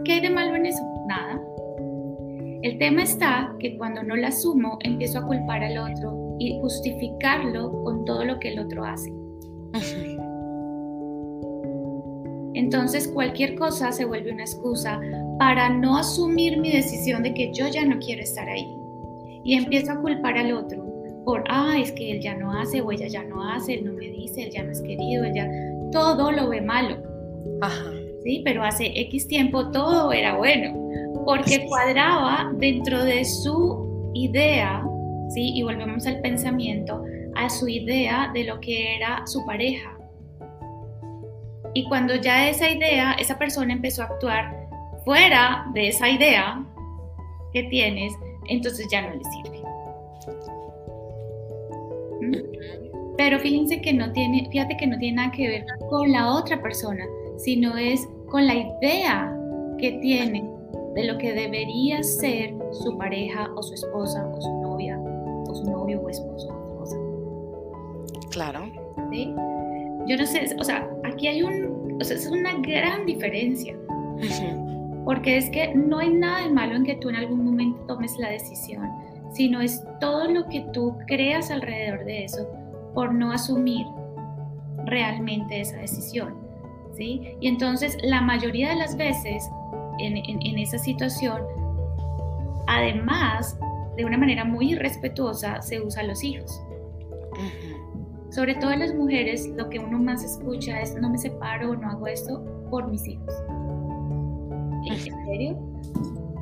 [0.04, 0.84] ¿Qué hay de malo en eso?
[1.08, 1.42] Nada.
[2.64, 7.84] El tema está que cuando no la asumo, empiezo a culpar al otro y justificarlo
[7.84, 9.14] con todo lo que el otro hace.
[12.54, 15.00] Entonces cualquier cosa se vuelve una excusa
[15.38, 18.76] para no asumir mi decisión de que yo ya no quiero estar ahí.
[19.44, 20.87] Y empiezo a culpar al otro
[21.28, 23.92] por, ah, es que él ya no hace o ella ya no hace, él no
[23.92, 25.52] me dice, él ya no es querido, él ya...
[25.92, 26.96] Todo lo ve malo.
[27.62, 27.92] Ajá.
[28.24, 30.74] Sí, pero hace X tiempo todo era bueno,
[31.26, 34.82] porque cuadraba dentro de su idea
[35.30, 35.52] ¿sí?
[35.54, 37.04] Y volvemos al pensamiento,
[37.36, 39.98] a su idea de lo que era su pareja.
[41.74, 44.68] Y cuando ya esa idea, esa persona empezó a actuar
[45.04, 46.64] fuera de esa idea
[47.54, 48.14] que tienes,
[48.48, 50.57] entonces ya no le sirve.
[53.18, 56.62] Pero fíjense que no tiene, fíjate que no tiene nada que ver con la otra
[56.62, 57.04] persona,
[57.38, 59.36] sino es con la idea
[59.80, 60.48] que tiene
[60.94, 65.00] de lo que debería ser su pareja o su esposa o su novia
[65.54, 66.54] su novio o esposo
[68.32, 68.70] Claro.
[69.12, 69.34] ¿Sí?
[70.06, 73.76] Yo no sé, o sea, aquí hay un, o sea, es una gran diferencia.
[75.06, 78.16] Porque es que no hay nada de malo en que tú en algún momento tomes
[78.20, 78.84] la decisión,
[79.34, 82.48] sino es todo lo que tú creas alrededor de eso
[82.94, 83.86] por no asumir
[84.86, 86.36] realmente esa decisión.
[86.94, 87.36] ¿sí?
[87.40, 89.48] Y entonces la mayoría de las veces
[90.00, 91.42] en, en, en esa situación,
[92.68, 93.58] además
[93.98, 96.62] de una manera muy irrespetuosa se usa a los hijos.
[98.30, 101.90] Sobre todo en las mujeres, lo que uno más escucha es no me separo, no
[101.90, 103.34] hago esto por mis hijos.
[104.86, 105.58] ¿En serio?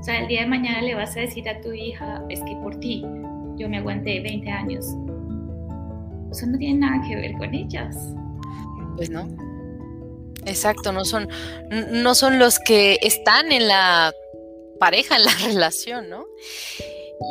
[0.06, 2.56] O sea, el día de mañana le vas a decir a tu hija, es que
[2.62, 3.04] por ti
[3.56, 4.86] yo me aguanté 20 años.
[6.32, 7.98] Eso no tiene nada que ver con ellas.
[8.98, 9.28] Pues no.
[10.46, 11.28] Exacto, no son,
[11.92, 14.14] no son los que están en la
[14.80, 16.26] pareja, en la relación, ¿no?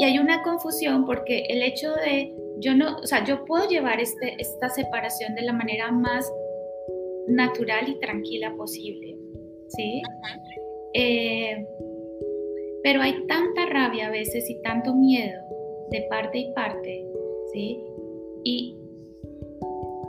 [0.01, 4.01] Y hay una confusión porque el hecho de, yo no, o sea, yo puedo llevar
[4.01, 6.29] este, esta separación de la manera más
[7.29, 9.17] natural y tranquila posible,
[9.69, 10.03] ¿sí?
[10.95, 11.65] Eh,
[12.85, 15.41] pero hay tanta rabia a veces y tanto miedo
[15.91, 17.05] de parte y parte,
[17.53, 17.81] ¿sí?
[18.45, 18.77] Y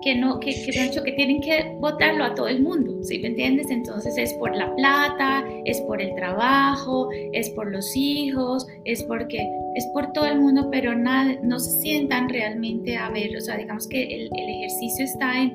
[0.03, 3.71] que no, que, que, que tienen que votarlo a todo el mundo, ¿sí me entiendes?
[3.71, 9.39] Entonces es por la plata, es por el trabajo, es por los hijos, es porque
[9.75, 13.57] es por todo el mundo, pero nada, no se sientan realmente a ver, o sea,
[13.57, 15.53] digamos que el, el ejercicio está en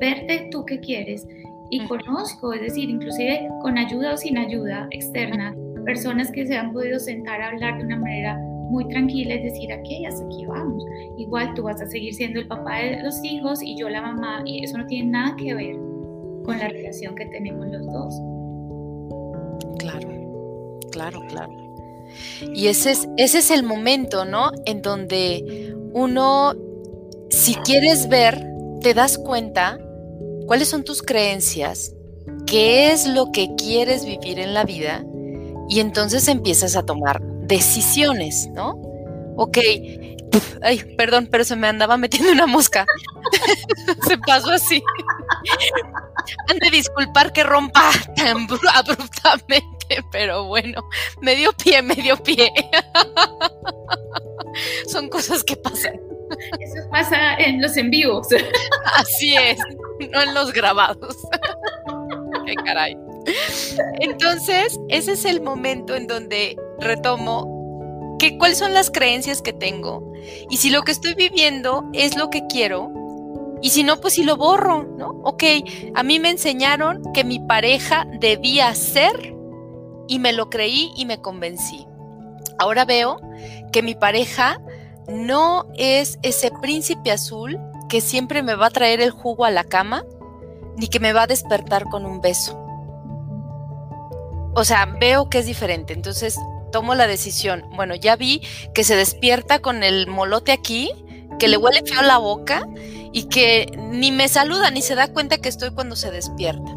[0.00, 1.24] verte tú que quieres
[1.70, 5.54] y conozco, es decir, inclusive con ayuda o sin ayuda externa,
[5.88, 9.72] personas que se han podido sentar a hablar de una manera muy tranquila, es decir,
[9.72, 10.84] aquí hasta aquí vamos.
[11.16, 14.42] Igual tú vas a seguir siendo el papá de los hijos y yo la mamá,
[14.44, 15.76] y eso no tiene nada que ver
[16.44, 18.14] con la relación que tenemos los dos.
[19.78, 20.10] Claro,
[20.92, 21.52] claro, claro.
[22.54, 24.50] Y ese es, ese es el momento, ¿no?
[24.66, 26.52] En donde uno,
[27.30, 28.38] si quieres ver,
[28.82, 29.78] te das cuenta
[30.46, 31.94] cuáles son tus creencias,
[32.44, 35.02] qué es lo que quieres vivir en la vida,
[35.68, 38.74] y entonces empiezas a tomar decisiones, ¿no?
[39.36, 39.58] Ok,
[40.62, 42.86] ay, perdón, pero se me andaba metiendo una mosca.
[44.06, 44.82] se pasó así.
[46.48, 50.82] Han de disculpar que rompa tan abruptamente, pero bueno,
[51.20, 52.52] medio pie, medio pie.
[54.88, 55.94] Son cosas que pasan.
[56.60, 58.28] Eso pasa en los en vivos.
[58.96, 59.58] Así es,
[60.10, 61.16] no en los grabados.
[62.46, 62.96] Qué caray.
[64.00, 70.12] Entonces, ese es el momento en donde retomo que cuáles son las creencias que tengo
[70.50, 72.90] y si lo que estoy viviendo es lo que quiero
[73.60, 75.20] y si no, pues si lo borro, ¿no?
[75.24, 75.42] Ok,
[75.94, 79.34] a mí me enseñaron que mi pareja debía ser
[80.06, 81.86] y me lo creí y me convencí.
[82.58, 83.20] Ahora veo
[83.72, 84.60] que mi pareja
[85.08, 89.64] no es ese príncipe azul que siempre me va a traer el jugo a la
[89.64, 90.04] cama,
[90.76, 92.67] ni que me va a despertar con un beso
[94.58, 95.92] o sea, veo que es diferente.
[95.92, 96.38] Entonces
[96.72, 97.64] tomo la decisión.
[97.76, 98.42] Bueno, ya vi
[98.74, 100.90] que se despierta con el molote aquí,
[101.38, 102.66] que le huele feo la boca
[103.12, 106.76] y que ni me saluda ni se da cuenta que estoy cuando se despierta.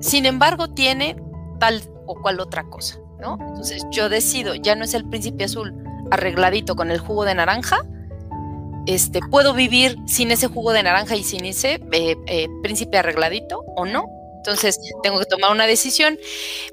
[0.00, 1.16] Sin embargo, tiene
[1.58, 3.38] tal o cual otra cosa, ¿no?
[3.40, 5.74] Entonces yo decido, ya no es el príncipe azul
[6.10, 7.84] arregladito con el jugo de naranja,
[8.86, 13.62] este, ¿puedo vivir sin ese jugo de naranja y sin ese eh, eh, príncipe arregladito
[13.76, 14.06] o no?
[14.40, 16.18] Entonces, tengo que tomar una decisión.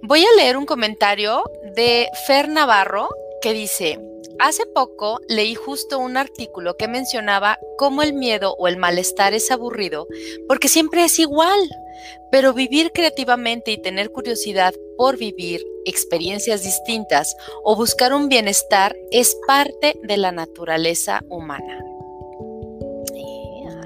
[0.02, 1.44] Voy a leer un comentario
[1.76, 3.10] de Fer Navarro
[3.42, 4.00] que dice,
[4.40, 9.52] hace poco leí justo un artículo que mencionaba cómo el miedo o el malestar es
[9.52, 10.08] aburrido
[10.48, 11.60] porque siempre es igual,
[12.32, 19.36] pero vivir creativamente y tener curiosidad por vivir experiencias distintas o buscar un bienestar es
[19.46, 21.97] parte de la naturaleza humana.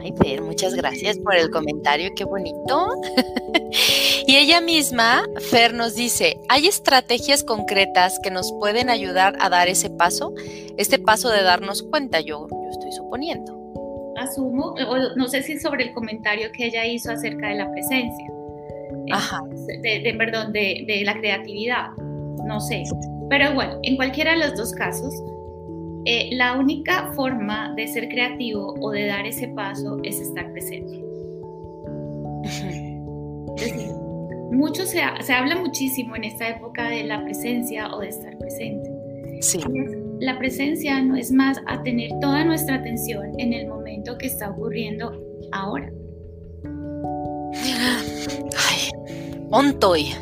[0.02, 2.88] Ay, Fer, muchas gracias por el comentario, qué bonito.
[4.28, 9.68] y ella misma, Fer, nos dice, ¿hay estrategias concretas que nos pueden ayudar a dar
[9.68, 10.34] ese paso?
[10.78, 13.56] Este paso de darnos cuenta, yo, yo estoy suponiendo.
[14.18, 18.28] Asumo, o no sé si sobre el comentario que ella hizo acerca de la presencia.
[19.12, 19.40] Ajá.
[19.84, 21.92] De, perdón, de, de la creatividad,
[22.46, 22.84] no sé.
[23.30, 25.14] Pero bueno, en cualquiera de los dos casos,
[26.06, 31.04] eh, la única forma de ser creativo o de dar ese paso es estar presente.
[34.52, 38.92] mucho se, habla muchísimo en esta época de la presencia o de estar presente.
[39.42, 39.60] Sí.
[40.20, 44.52] La presencia no es más a tener toda nuestra atención en el momento que está
[44.52, 45.20] ocurriendo
[45.52, 45.92] ahora.
[47.56, 48.90] Ay,
[49.50, 50.14] ontoy,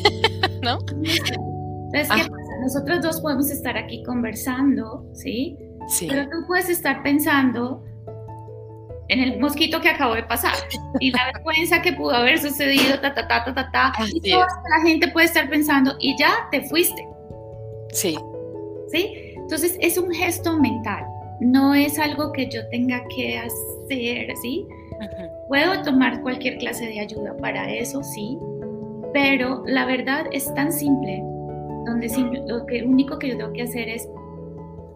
[0.62, 0.78] ¿no?
[1.92, 2.30] Entonces, ¿qué
[2.62, 5.58] nosotros dos podemos estar aquí conversando, ¿sí?
[5.88, 6.06] Sí.
[6.08, 7.82] Pero tú puedes estar pensando
[9.08, 10.54] en el mosquito que acabó de pasar
[11.00, 13.92] y la vergüenza que pudo haber sucedido, ta, ta, ta, ta, ta, ta.
[14.12, 17.04] y toda la gente puede estar pensando y ya te fuiste.
[17.90, 18.16] Sí.
[18.92, 19.12] ¿Sí?
[19.36, 21.04] Entonces es un gesto mental,
[21.40, 24.68] no es algo que yo tenga que hacer, ¿sí?
[25.48, 28.38] Puedo tomar cualquier clase de ayuda para eso, sí,
[29.12, 31.24] pero la verdad es tan simple
[31.84, 32.08] donde
[32.46, 34.08] lo que, único que yo tengo que hacer es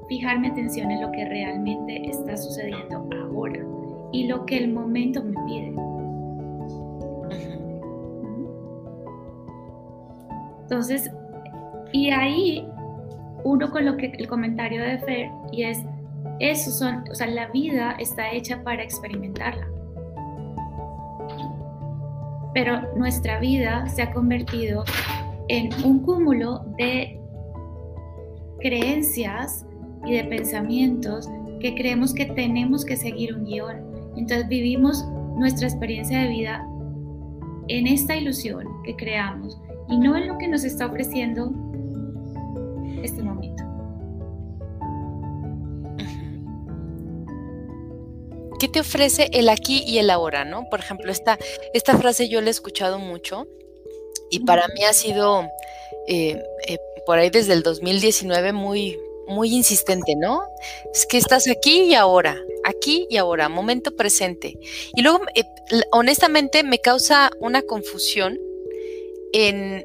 [0.08, 3.64] fijar mi atención en lo que realmente está sucediendo ahora
[4.12, 5.74] y lo que el momento me pide.
[10.62, 11.10] Entonces,
[11.92, 12.66] y ahí
[13.44, 15.84] uno con lo que el comentario de Fer y es
[16.38, 19.66] eso son, o sea, la vida está hecha para experimentarla.
[22.52, 24.84] Pero nuestra vida se ha convertido
[25.48, 27.20] en un cúmulo de
[28.60, 29.66] creencias
[30.04, 31.28] y de pensamientos
[31.60, 33.76] que creemos que tenemos que seguir un guion.
[34.16, 35.04] Entonces vivimos
[35.36, 36.66] nuestra experiencia de vida
[37.68, 41.52] en esta ilusión que creamos y no en lo que nos está ofreciendo
[43.02, 43.64] este momento.
[48.58, 50.64] ¿Qué te ofrece el aquí y el ahora, no?
[50.70, 51.38] Por ejemplo, esta,
[51.74, 53.46] esta frase yo la he escuchado mucho
[54.30, 55.48] y para mí ha sido
[56.08, 60.42] eh, eh, por ahí desde el 2019 muy, muy insistente, ¿no?
[60.92, 64.58] Es que estás aquí y ahora, aquí y ahora, momento presente.
[64.94, 65.44] Y luego, eh,
[65.92, 68.38] honestamente, me causa una confusión
[69.32, 69.84] en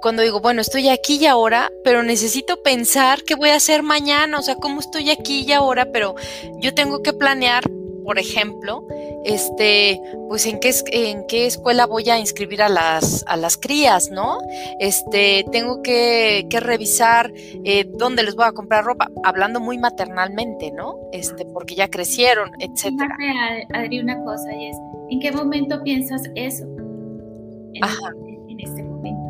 [0.00, 4.38] cuando digo, bueno, estoy aquí y ahora, pero necesito pensar qué voy a hacer mañana,
[4.38, 6.14] o sea, cómo estoy aquí y ahora, pero
[6.60, 7.62] yo tengo que planear
[8.04, 8.86] por ejemplo,
[9.24, 14.10] este, pues en qué, en qué escuela voy a inscribir a las, a las crías,
[14.10, 14.38] ¿no?
[14.78, 17.32] Este, tengo que, revisar
[17.64, 20.96] eh, dónde les voy a comprar ropa, hablando muy maternalmente, ¿no?
[21.12, 23.16] Este, porque ya crecieron, etcétera.
[23.74, 24.76] Adri, una cosa y es,
[25.10, 26.64] ¿en qué momento piensas eso?
[27.74, 27.82] En,
[28.48, 29.22] en este momento.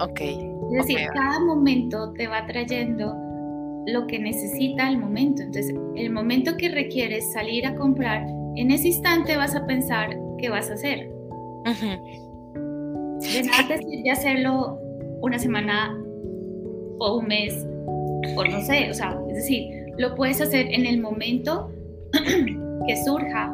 [0.00, 0.20] Ok.
[0.20, 3.23] Es decir, cada momento te va trayendo
[3.86, 5.42] lo que necesita el momento.
[5.42, 10.48] Entonces, el momento que requieres salir a comprar, en ese instante vas a pensar qué
[10.48, 11.10] vas a hacer.
[11.64, 14.78] De nada de hacerlo
[15.22, 15.96] una semana
[16.98, 17.66] o un mes,
[18.36, 19.64] o no sé, o sea, es decir,
[19.98, 21.70] lo puedes hacer en el momento
[22.86, 23.52] que surja,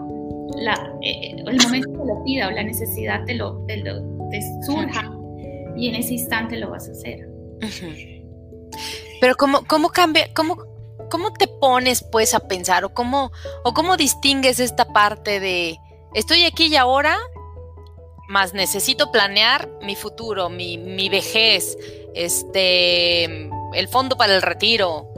[0.57, 5.17] la, eh, el momento que lo pida o la necesidad te lo, te surja,
[5.77, 7.29] y en ese instante lo vas a hacer.
[9.21, 10.57] Pero cómo, cómo cambia, cómo,
[11.11, 13.33] cómo te pones pues a pensar o cómo,
[13.65, 15.79] o cómo distingues esta parte de
[16.15, 17.19] estoy aquí y ahora,
[18.29, 21.77] más necesito planear mi futuro, mi, mi vejez,
[22.15, 23.25] este,
[23.75, 25.09] el fondo para el retiro,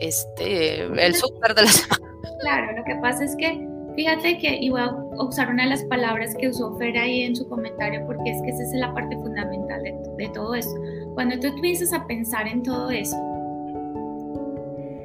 [0.00, 2.06] este, el súper de la semana.
[2.40, 6.34] Claro, lo que pasa es que Fíjate que iba a usar una de las palabras
[6.36, 9.82] que usó Fer ahí en su comentario porque es que esa es la parte fundamental
[9.82, 10.74] de, de todo eso.
[11.14, 13.16] Cuando tú empiezas a pensar en todo eso,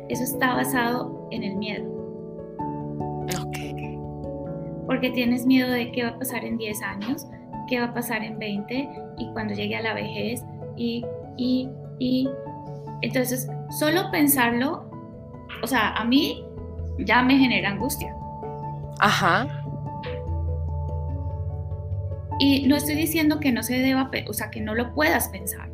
[0.10, 1.86] eso está basado en el miedo.
[3.42, 3.58] Ok.
[4.86, 7.28] Porque tienes miedo de qué va a pasar en 10 años,
[7.68, 10.44] qué va a pasar en 20 y cuando llegue a la vejez
[10.76, 11.04] y,
[11.38, 12.30] y, y.
[13.02, 14.90] Entonces, solo pensarlo,
[15.64, 16.44] o sea, a mí
[17.00, 18.16] ya me genera angustia.
[19.00, 19.48] Ajá.
[22.40, 25.70] Y no estoy diciendo que no se deba, o sea, que no lo puedas pensar.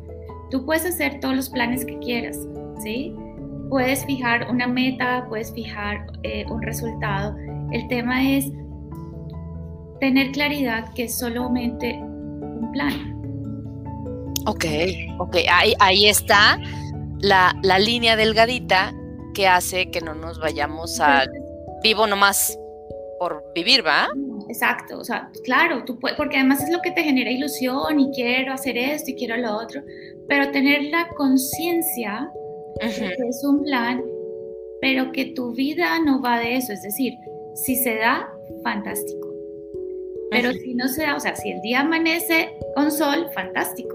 [0.50, 2.38] Tú puedes hacer todos los planes que quieras,
[2.82, 3.14] ¿sí?
[3.72, 7.34] Puedes fijar una meta, puedes fijar eh, un resultado.
[7.70, 8.44] El tema es
[9.98, 12.92] tener claridad que es solamente un plan.
[14.46, 14.66] Ok,
[15.18, 16.58] ok, ahí, ahí está
[17.20, 18.92] la, la línea delgadita
[19.32, 21.24] que hace que no nos vayamos a
[21.82, 22.58] vivo nomás
[23.18, 24.10] por vivir, ¿va?
[24.50, 28.10] Exacto, o sea, claro, tú puedes, porque además es lo que te genera ilusión y
[28.10, 29.80] quiero hacer esto y quiero lo otro,
[30.28, 32.30] pero tener la conciencia
[32.80, 34.02] es un plan,
[34.80, 37.14] pero que tu vida no va de eso, es decir,
[37.54, 38.28] si se da,
[38.62, 39.28] fantástico.
[40.30, 43.94] Pero si no se da, o sea, si el día amanece con sol, fantástico.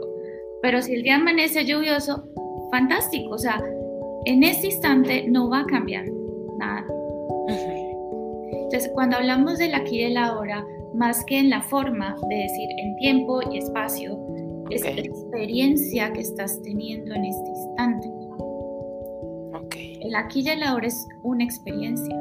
[0.61, 2.23] Pero si el día amanece lluvioso,
[2.71, 3.32] fantástico.
[3.32, 3.59] O sea,
[4.25, 6.05] en ese instante no va a cambiar
[6.59, 6.86] nada.
[8.51, 10.63] Entonces, cuando hablamos del aquí y del ahora,
[10.93, 14.19] más que en la forma de decir en tiempo y espacio,
[14.69, 18.26] es la experiencia que estás teniendo en este instante.
[20.02, 22.16] El aquí y el ahora es una experiencia.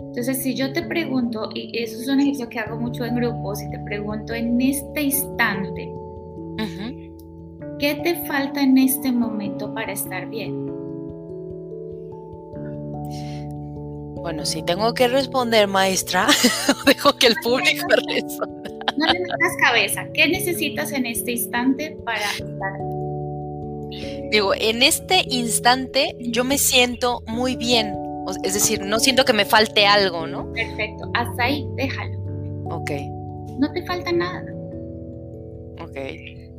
[0.00, 3.60] Entonces, si yo te pregunto, y eso es un ejercicio que hago mucho en grupos,
[3.60, 5.90] si te pregunto en este instante,
[7.78, 10.66] ¿qué te falta en este momento para estar bien?
[14.20, 16.28] Bueno, si tengo que responder, maestra,
[16.86, 18.70] dejo que el público responda.
[18.96, 20.06] No le metas cabeza.
[20.12, 23.01] ¿Qué necesitas en este instante para estar?
[24.32, 27.94] Digo, en este instante yo me siento muy bien.
[28.44, 30.50] Es decir, no siento que me falte algo, ¿no?
[30.54, 31.10] Perfecto.
[31.12, 32.18] Hasta ahí, déjalo.
[32.70, 32.90] Ok.
[33.58, 34.42] No te falta nada.
[35.82, 35.96] Ok.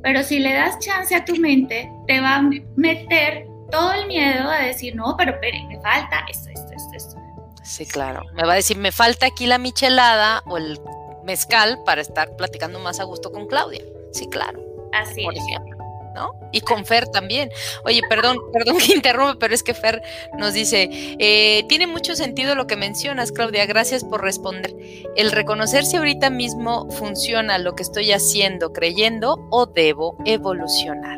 [0.03, 2.41] Pero si le das chance a tu mente, te va a
[2.75, 7.15] meter todo el miedo a decir, no, pero espere, me falta esto, esto, esto, esto.
[7.63, 8.23] Sí, claro.
[8.35, 10.79] Me va a decir, me falta aquí la michelada o el
[11.23, 13.81] mezcal para estar platicando más a gusto con Claudia.
[14.11, 14.61] Sí, claro.
[14.91, 15.39] Así por es.
[15.47, 15.72] ejemplo.
[16.13, 16.39] ¿No?
[16.51, 17.49] Y con Fer también.
[17.85, 20.03] Oye, perdón, perdón que interrumpe, pero es que Fer
[20.37, 24.75] nos dice, eh, tiene mucho sentido lo que mencionas, Claudia, gracias por responder.
[25.15, 31.17] El reconocer si ahorita mismo funciona lo que estoy haciendo, creyendo o debo evolucionar.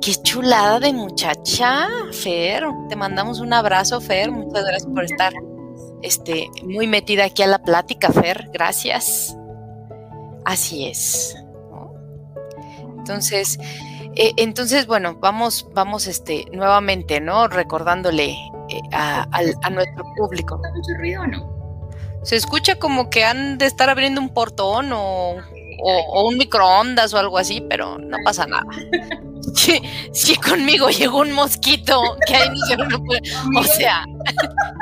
[0.00, 2.64] Qué chulada de muchacha, Fer.
[2.88, 4.30] Te mandamos un abrazo, Fer.
[4.30, 5.32] Muchas gracias por estar
[6.02, 8.48] este, muy metida aquí a la plática, Fer.
[8.52, 9.36] Gracias.
[10.44, 11.36] Así es.
[13.02, 13.58] Entonces,
[14.14, 17.48] eh, entonces, bueno, vamos, vamos, este, nuevamente, ¿no?
[17.48, 18.30] Recordándole
[18.68, 20.56] eh, a, a, nuestro público.
[20.56, 21.80] mucho ruido o no?
[22.22, 25.34] Se escucha como que han de estar abriendo un portón o,
[25.82, 28.64] o, o un microondas o algo así, pero no pasa nada.
[29.54, 29.82] Sí,
[30.12, 33.20] sí, conmigo llegó un mosquito que ahí no se puede.
[33.58, 34.04] O sea,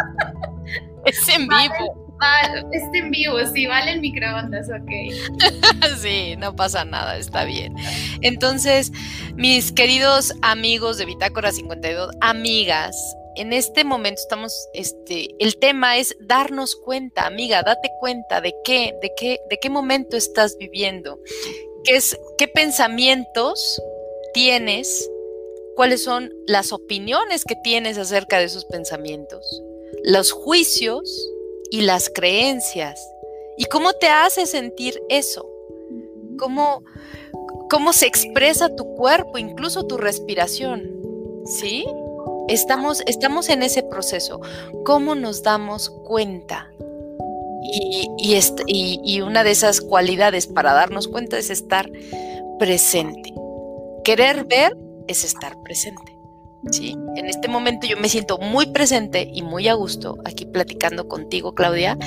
[1.07, 2.00] es en vivo.
[2.21, 5.97] Vale, es en vivo, sí, vale el microondas, ok.
[6.03, 7.75] sí, no pasa nada, está bien.
[8.21, 8.93] Entonces,
[9.37, 12.95] mis queridos amigos de Bitácora 52, amigas,
[13.37, 18.93] en este momento estamos, este, el tema es darnos cuenta, amiga, date cuenta de qué,
[19.01, 21.19] de qué, de qué momento estás viviendo,
[21.85, 23.81] qué es, qué pensamientos
[24.35, 25.09] tienes,
[25.75, 29.63] cuáles son las opiniones que tienes acerca de esos pensamientos,
[30.05, 31.31] los juicios
[31.71, 33.01] y las creencias.
[33.57, 35.49] ¿Y cómo te hace sentir eso?
[36.39, 36.83] ¿Cómo,
[37.69, 40.91] cómo se expresa tu cuerpo, incluso tu respiración?
[41.45, 41.85] ¿Sí?
[42.49, 44.41] Estamos, estamos en ese proceso.
[44.85, 46.73] ¿Cómo nos damos cuenta?
[47.63, 51.91] Y, y, y, y una de esas cualidades para darnos cuenta es estar
[52.59, 53.33] presente.
[54.05, 56.10] Querer ver es estar presente.
[56.71, 56.97] ¿Sí?
[57.17, 61.55] En este momento yo me siento muy presente y muy a gusto aquí platicando contigo,
[61.55, 61.99] Claudia,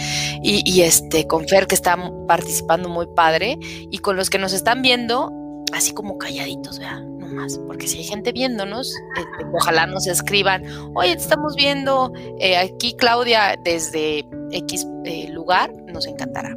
[0.42, 1.98] y, este, con Fer que está
[2.28, 5.32] participando muy padre, y con los que nos están viendo,
[5.74, 7.02] así como calladitos, ¿verdad?
[7.02, 10.64] No más, porque si hay gente viéndonos, eh, ojalá nos escriban,
[10.96, 16.56] oye, te estamos viendo eh, aquí, Claudia, desde X eh, lugar, nos encantará.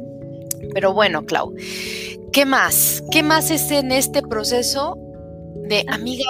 [0.73, 1.53] Pero bueno, Clau,
[2.31, 3.03] ¿qué más?
[3.11, 4.97] ¿Qué más es en este proceso
[5.67, 6.25] de amiga.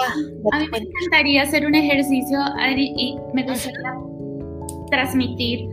[0.52, 3.94] A mí me encantaría hacer un ejercicio, Adri, y me gustaría
[4.90, 5.68] transmitir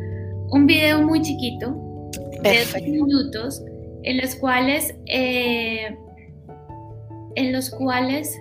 [0.49, 1.76] un video muy chiquito,
[2.43, 2.80] Perfecto.
[2.80, 3.63] de dos minutos,
[4.03, 5.97] en los cuales, eh,
[7.36, 8.39] en los cuales,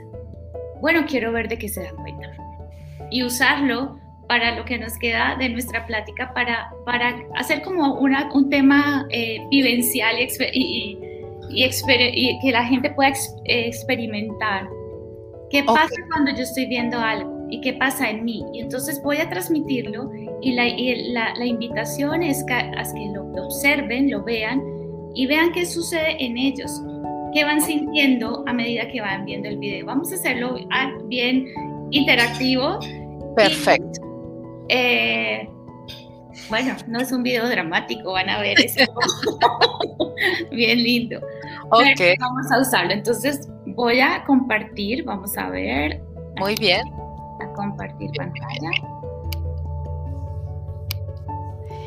[0.81, 2.31] bueno, quiero ver de qué se dan cuenta
[3.11, 3.99] y usarlo
[4.29, 9.07] para lo que nos queda de nuestra plática, para, para hacer como una, un tema
[9.11, 10.99] eh, vivencial y, y,
[11.51, 14.67] y, y, que la gente pueda ex experimentar
[15.55, 16.05] ¿Qué pasa okay.
[16.09, 17.35] cuando yo estoy viendo algo?
[17.55, 18.45] y qué pasa en mí.
[18.53, 20.11] Y entonces voy a transmitirlo
[20.43, 20.65] y la,
[21.37, 24.61] la, invitación es que, a que lo, observen, lo vean
[25.15, 26.83] y vean qué sucede en ellos,
[27.33, 29.87] qué van sintiendo a medida que van viendo el video.
[29.87, 31.47] Vamos a hacerlo ah, bien
[31.91, 32.81] interactivo.
[33.37, 34.01] Perfecto.
[34.69, 35.49] Eh,
[36.49, 38.81] bueno, no es un video dramático, van a ver eso.
[40.51, 41.21] bien lindo.
[41.71, 42.01] Ok.
[42.19, 42.93] vamos a usarlo.
[42.93, 46.01] Entonces voy a compartir, vamos a ver.
[46.37, 46.83] Muy bien.
[47.41, 48.71] A compartir pantalla.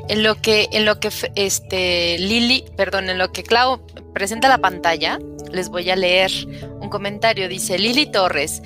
[0.10, 3.82] En lo que, en lo que este Lili, perdón, en lo que Clau
[4.14, 5.20] presenta la pantalla,
[5.52, 6.32] les voy a leer
[6.82, 7.50] un comentario.
[7.50, 8.62] Dice Lili Torres.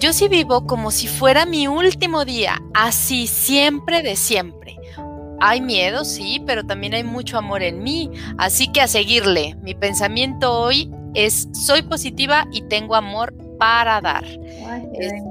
[0.00, 4.78] Yo sí vivo como si fuera mi último día, así siempre de siempre.
[5.40, 9.56] Hay miedo, sí, pero también hay mucho amor en mí, así que a seguirle.
[9.60, 14.24] Mi pensamiento hoy es soy positiva y tengo amor para dar.
[14.24, 15.22] Este,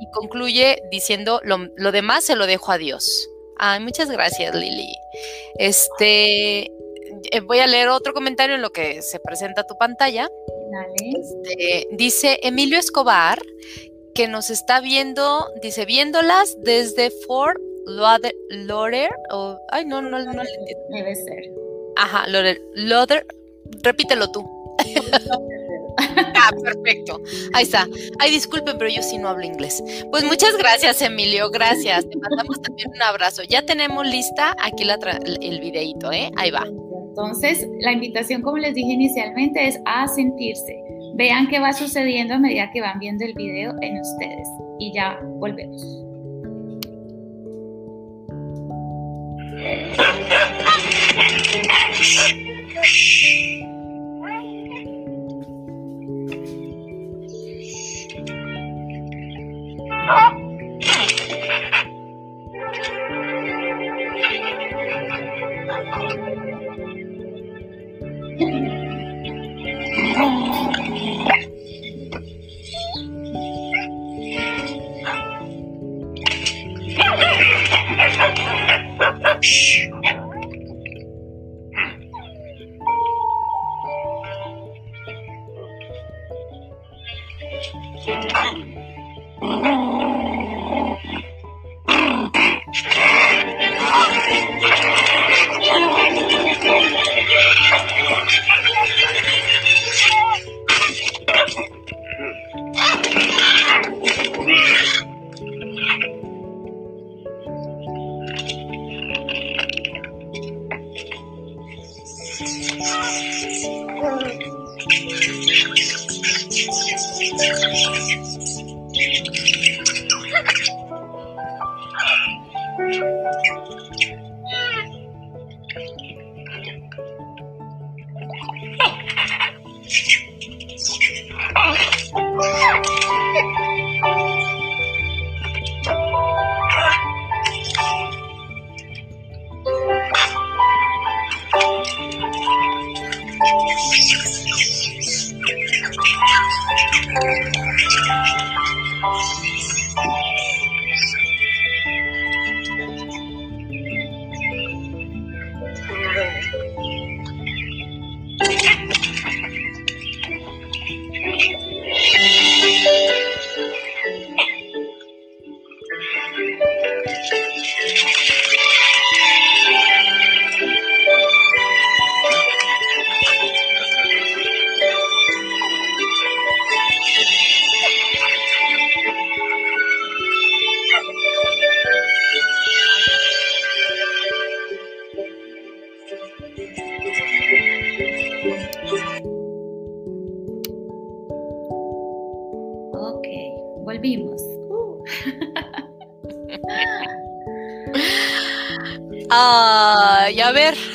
[0.00, 3.28] y concluye diciendo lo, lo demás se lo dejo a Dios.
[3.58, 4.94] Ay, muchas gracias, Lili.
[5.58, 6.70] Este,
[7.32, 10.28] eh, voy a leer otro comentario en lo que se presenta tu pantalla.
[10.96, 13.40] Este, dice Emilio Escobar
[14.14, 20.42] que nos está viendo, dice, viéndolas desde Fort Lauderdale, o, ay, no, no, no,
[20.90, 21.50] Debe ser.
[21.96, 23.26] Ajá, Lauderdale,
[23.82, 24.55] repítelo tú.
[26.34, 27.20] Ah, perfecto.
[27.54, 27.86] Ahí está.
[28.18, 29.82] Ay, disculpen, pero yo sí no hablo inglés.
[30.10, 31.50] Pues muchas gracias, Emilio.
[31.50, 32.08] Gracias.
[32.08, 33.42] Te mandamos también un abrazo.
[33.48, 36.30] Ya tenemos lista aquí la el videito, ¿eh?
[36.36, 36.66] Ahí va.
[37.08, 40.76] Entonces, la invitación, como les dije inicialmente, es a sentirse.
[41.14, 44.48] Vean qué va sucediendo a medida que van viendo el video en ustedes.
[44.78, 46.02] Y ya volvemos.
[60.08, 60.46] a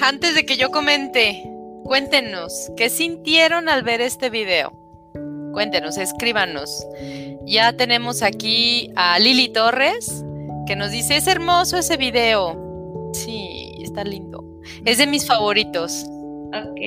[0.01, 1.43] antes de que yo comente,
[1.83, 4.73] cuéntenos, ¿qué sintieron al ver este video?
[5.53, 6.87] Cuéntenos, escríbanos.
[7.45, 10.23] Ya tenemos aquí a Lili Torres,
[10.65, 13.11] que nos dice, es hermoso ese video.
[13.13, 14.43] Sí, está lindo.
[14.85, 16.05] Es de mis favoritos.
[16.53, 16.81] Ok,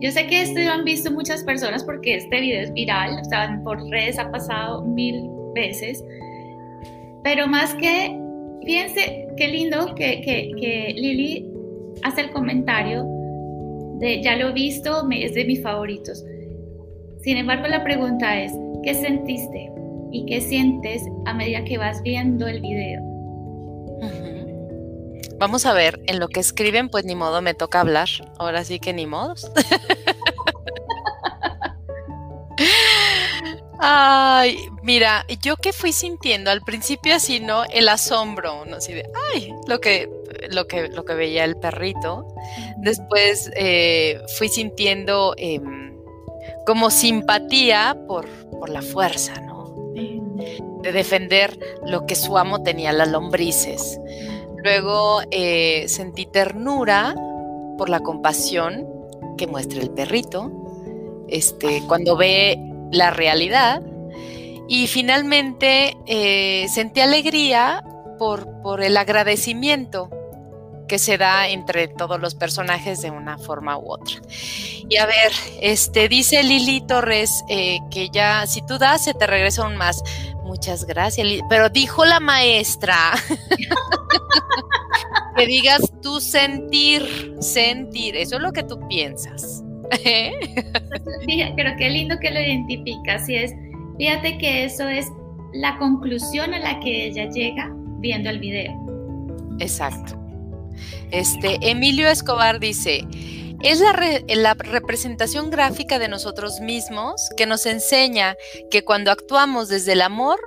[0.00, 3.24] yo sé que esto lo han visto muchas personas porque este video es viral, o
[3.24, 6.04] sea, por redes ha pasado mil veces,
[7.24, 8.14] pero más que,
[8.66, 11.47] fíjense qué lindo que, que, que Lili
[12.02, 13.04] hace el comentario
[13.98, 16.24] de ya lo he visto, es de mis favoritos.
[17.22, 19.72] Sin embargo, la pregunta es, ¿qué sentiste?
[20.10, 23.02] y qué sientes a medida que vas viendo el video.
[25.38, 28.08] Vamos a ver, en lo que escriben, pues ni modo me toca hablar.
[28.38, 29.48] Ahora sí que ni modos.
[33.78, 37.62] Ay, mira, yo que fui sintiendo al principio así, ¿no?
[37.66, 38.78] El asombro, ¿no?
[38.78, 40.10] Así de, ay, lo que,
[40.50, 42.26] lo que, lo que veía el perrito.
[42.78, 45.96] Después eh, fui sintiendo em,
[46.66, 48.26] como simpatía por,
[48.58, 49.92] por la fuerza, ¿no?
[49.94, 54.00] De, defender lo que su amo tenía, las lombrices.
[54.62, 57.14] Luego eh, sentí ternura
[57.76, 58.86] por la compasión
[59.36, 60.50] que muestra el perrito.
[61.28, 62.58] Este, cuando ve
[62.90, 63.82] la realidad.
[64.68, 67.84] Y finalmente eh, sentí alegría
[68.18, 70.10] por, por, el agradecimiento
[70.88, 74.16] que se da entre todos los personajes de una forma u otra.
[74.88, 75.30] Y a ver,
[75.60, 80.02] este dice Lili Torres eh, que ya si tú das se te regresa aún más.
[80.44, 82.96] Muchas gracias, pero dijo la maestra
[85.36, 89.62] que digas tú sentir, sentir, eso es lo que tú piensas.
[90.04, 93.28] Pero qué lindo que lo identificas.
[93.28, 93.52] Y es,
[93.98, 95.06] fíjate que eso es
[95.52, 97.70] la conclusión a la que ella llega
[98.00, 98.72] viendo el video.
[99.60, 100.17] Exacto.
[101.10, 103.04] Este, Emilio Escobar dice,
[103.62, 108.36] es la, representación gráfica de nosotros mismos que nos enseña
[108.70, 110.38] que cuando actuamos desde el amor,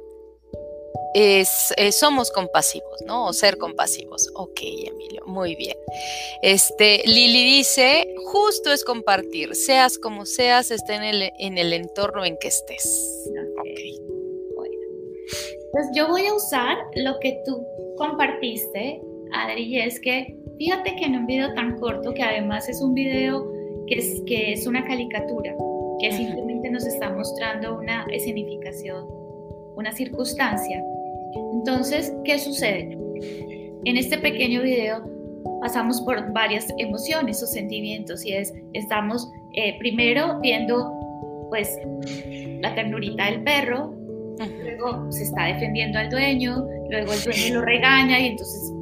[1.14, 3.26] es, eh, somos compasivos, ¿no?
[3.26, 4.30] O ser compasivos.
[4.36, 5.76] Ok, Emilio, muy bien.
[6.42, 12.24] Este, Lili dice, justo es compartir, seas como seas, esté en el, en el entorno
[12.24, 13.30] en que estés.
[13.60, 14.00] Okay.
[14.56, 14.78] Bueno.
[15.74, 17.66] Pues yo voy a usar lo que tú
[17.98, 19.02] compartiste,
[19.34, 22.94] Adri, y es que fíjate que en un video tan corto, que además es un
[22.94, 23.52] video
[23.88, 25.56] que es, que es una caricatura,
[26.00, 29.06] que simplemente nos está mostrando una escenificación,
[29.76, 30.84] una circunstancia,
[31.54, 32.98] entonces, ¿qué sucede?
[33.86, 35.04] En este pequeño video
[35.62, 40.92] pasamos por varias emociones o sentimientos y es, estamos eh, primero viendo
[41.50, 41.78] pues
[42.62, 43.94] la ternurita del perro,
[44.64, 48.74] luego se está defendiendo al dueño, luego el dueño lo regaña y entonces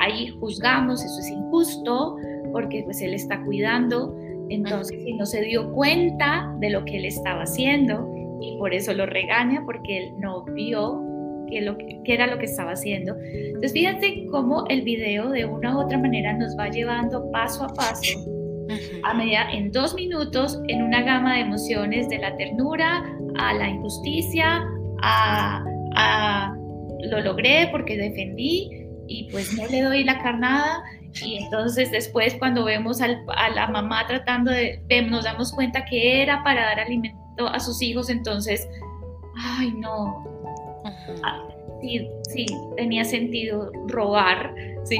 [0.00, 2.16] ahí juzgamos, eso es injusto
[2.52, 4.16] porque pues él está cuidando,
[4.48, 8.08] entonces si no se dio cuenta de lo que él estaba haciendo
[8.40, 11.02] y por eso lo regaña porque él no vio
[11.48, 13.16] qué, lo que, era lo que estaba haciendo.
[13.22, 17.68] Entonces, fíjate cómo el video de una u otra manera nos va llevando paso a
[17.68, 18.18] paso,
[19.04, 23.04] a medida, en dos minutos, en una gama de emociones, de la ternura
[23.38, 24.64] a la injusticia,
[25.02, 26.54] a,
[27.10, 28.70] lo logré porque defendí
[29.08, 30.82] y pues no le doy la carnada.
[31.22, 33.08] Y entonces después cuando vemos a
[33.48, 38.10] la mamá tratando de, nos damos cuenta que era para dar alimento a sus hijos,
[38.10, 38.68] entonces,
[39.34, 40.36] ay no,
[41.22, 41.48] Ah,
[41.80, 42.46] sí, sí,
[42.76, 44.54] tenía sentido robar,
[44.84, 44.98] ¿sí?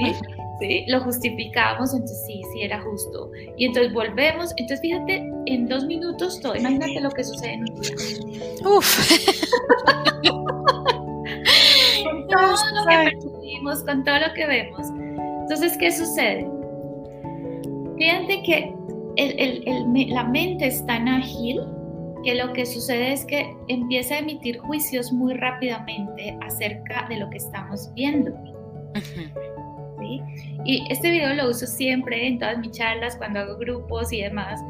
[0.61, 0.85] ¿sí?
[0.89, 3.31] Lo justificamos, entonces sí, sí era justo.
[3.57, 7.81] Y entonces volvemos, entonces fíjate, en dos minutos todo, imagínate lo que sucede en un
[7.81, 7.93] día.
[8.65, 9.11] Uf.
[12.05, 12.41] con todo
[12.75, 13.19] lo que
[13.57, 14.89] percibimos, con todo lo que vemos.
[15.43, 16.49] Entonces, ¿qué sucede?
[17.97, 18.75] Fíjate que
[19.17, 21.61] el, el, la mente es tan ágil
[22.25, 27.31] que lo que sucede es que empieza a emitir juicios muy rápidamente acerca de lo
[27.31, 28.33] que estamos viendo.
[29.99, 30.21] ¿Sí?
[30.65, 34.61] Y este video lo uso siempre en todas mis charlas, cuando hago grupos y demás.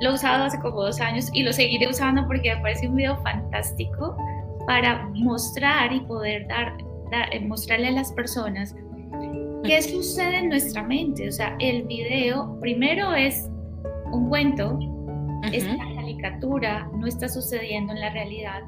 [0.00, 2.96] Lo he usado hace como dos años y lo seguiré usando porque me parece un
[2.96, 4.16] video fantástico
[4.66, 6.76] para mostrar y poder dar,
[7.12, 8.74] dar mostrarle a las personas
[9.64, 11.28] qué sucede en nuestra mente.
[11.28, 13.48] O sea, el video primero es
[14.10, 14.78] un cuento,
[15.52, 18.62] es una caricatura, no está sucediendo en la realidad,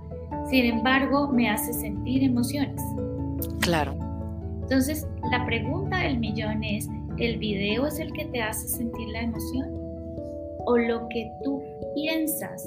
[0.49, 2.80] sin embargo me hace sentir emociones.
[3.61, 3.97] Claro.
[4.62, 6.88] Entonces, la pregunta del millón es,
[7.18, 9.68] ¿el video es el que te hace sentir la emoción?
[10.66, 11.62] ¿O lo que tú
[11.95, 12.66] piensas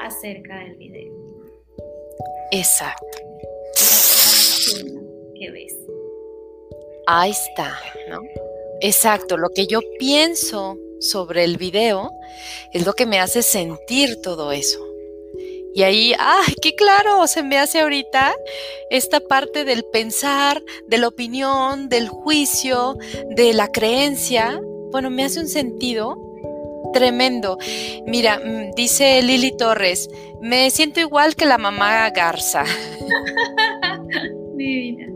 [0.00, 1.12] acerca del video?
[2.50, 3.31] Exacto.
[5.42, 5.76] ¿Qué ves?
[7.08, 7.76] Ahí está,
[8.08, 8.20] ¿no?
[8.80, 12.12] Exacto, lo que yo pienso sobre el video
[12.72, 14.78] es lo que me hace sentir todo eso.
[15.74, 17.26] Y ahí, ¡ay, qué claro!
[17.26, 18.36] Se me hace ahorita
[18.88, 22.96] esta parte del pensar, de la opinión, del juicio,
[23.34, 24.60] de la creencia.
[24.92, 26.14] Bueno, me hace un sentido
[26.92, 27.58] tremendo.
[28.06, 30.08] Mira, mm, dice Lili Torres,
[30.40, 32.64] me siento igual que la mamá Garza.
[34.54, 35.12] Divina.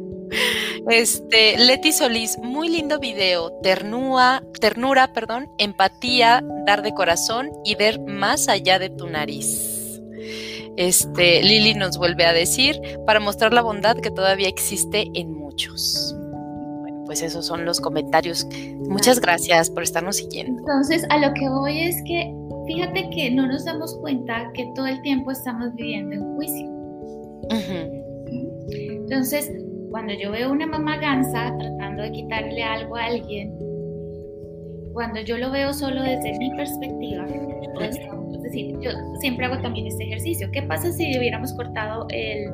[0.88, 8.00] Este, Leti Solís, muy lindo video, ternura, ternura, perdón, empatía, dar de corazón y ver
[8.00, 10.00] más allá de tu nariz.
[10.76, 16.14] Este, Lili nos vuelve a decir, para mostrar la bondad que todavía existe en muchos.
[16.80, 18.46] Bueno, pues esos son los comentarios.
[18.88, 20.60] Muchas gracias por estarnos siguiendo.
[20.60, 22.32] Entonces, a lo que voy es que
[22.66, 26.70] fíjate que no nos damos cuenta que todo el tiempo estamos viviendo en juicio.
[28.68, 29.50] Entonces,
[29.96, 33.50] cuando yo veo una mamá gansa tratando de quitarle algo a alguien,
[34.92, 37.24] cuando yo lo veo solo desde mi perspectiva,
[37.80, 38.90] es decir, yo
[39.20, 40.50] siempre hago también este ejercicio.
[40.52, 42.52] ¿Qué pasa si hubiéramos cortado el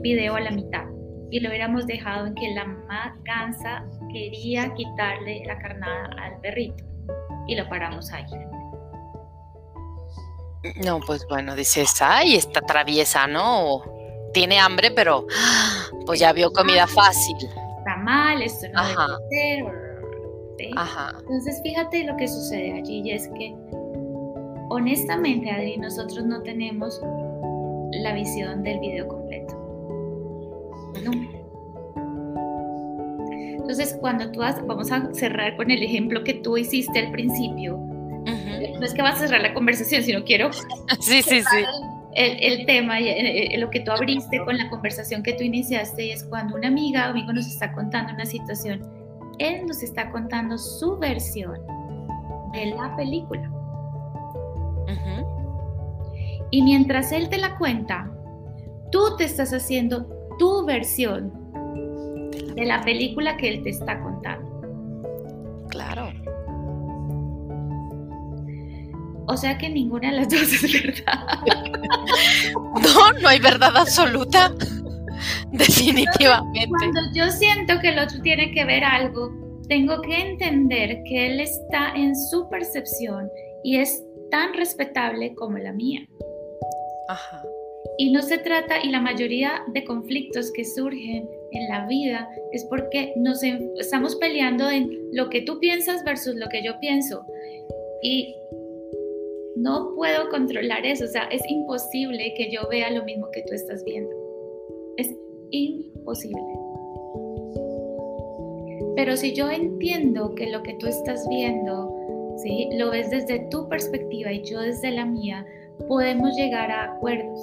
[0.00, 0.84] video a la mitad
[1.30, 6.82] y lo hubiéramos dejado en que la mamá gansa quería quitarle la carnada al perrito
[7.46, 8.24] y lo paramos ahí?
[10.82, 13.99] No, pues bueno, dices, ay, está traviesa, ¿no?
[14.32, 15.26] Tiene hambre, pero
[16.06, 17.36] pues ya vio comida fácil.
[17.78, 19.06] Está mal, esto no Ajá.
[19.30, 19.64] debe
[20.58, 20.70] ser.
[20.76, 21.12] Ajá.
[21.20, 23.54] Entonces, fíjate lo que sucede allí, y es que
[24.70, 27.00] honestamente, Adri, nosotros no tenemos
[27.92, 29.56] la visión del video completo.
[33.70, 37.76] Entonces, cuando tú vas, vamos a cerrar con el ejemplo que tú hiciste al principio.
[37.76, 40.50] No es que vas a cerrar la conversación, sino quiero
[41.00, 41.64] sí, sí, sí.
[42.14, 46.24] El, tema, eh, eh, lo que tú abriste con la conversación que tú iniciaste, es
[46.24, 48.82] cuando una amiga o amigo nos está contando una situación,
[49.38, 51.60] él nos está contando su versión
[52.52, 53.50] de la película.
[56.52, 58.10] Y mientras él te la cuenta,
[58.90, 60.08] tú te estás haciendo
[60.38, 61.32] tu versión
[62.56, 64.09] de la película que él te está contando.
[69.30, 71.24] O sea que ninguna de las dos es verdad.
[72.54, 74.52] no, no hay verdad absoluta.
[75.52, 76.68] Definitivamente.
[76.68, 79.30] Cuando yo siento que el otro tiene que ver algo,
[79.68, 83.28] tengo que entender que él está en su percepción
[83.62, 86.06] y es tan respetable como la mía.
[87.08, 87.42] Ajá.
[87.98, 92.64] Y no se trata, y la mayoría de conflictos que surgen en la vida es
[92.64, 97.24] porque nos estamos peleando en lo que tú piensas versus lo que yo pienso.
[98.02, 98.34] Y
[99.56, 103.54] no puedo controlar eso, o sea, es imposible que yo vea lo mismo que tú
[103.54, 104.10] estás viendo.
[104.96, 105.14] Es
[105.50, 106.42] imposible.
[108.96, 111.94] Pero si yo entiendo que lo que tú estás viendo
[112.72, 115.46] lo ves desde tu perspectiva y yo desde la mía,
[115.88, 117.40] podemos llegar a acuerdos.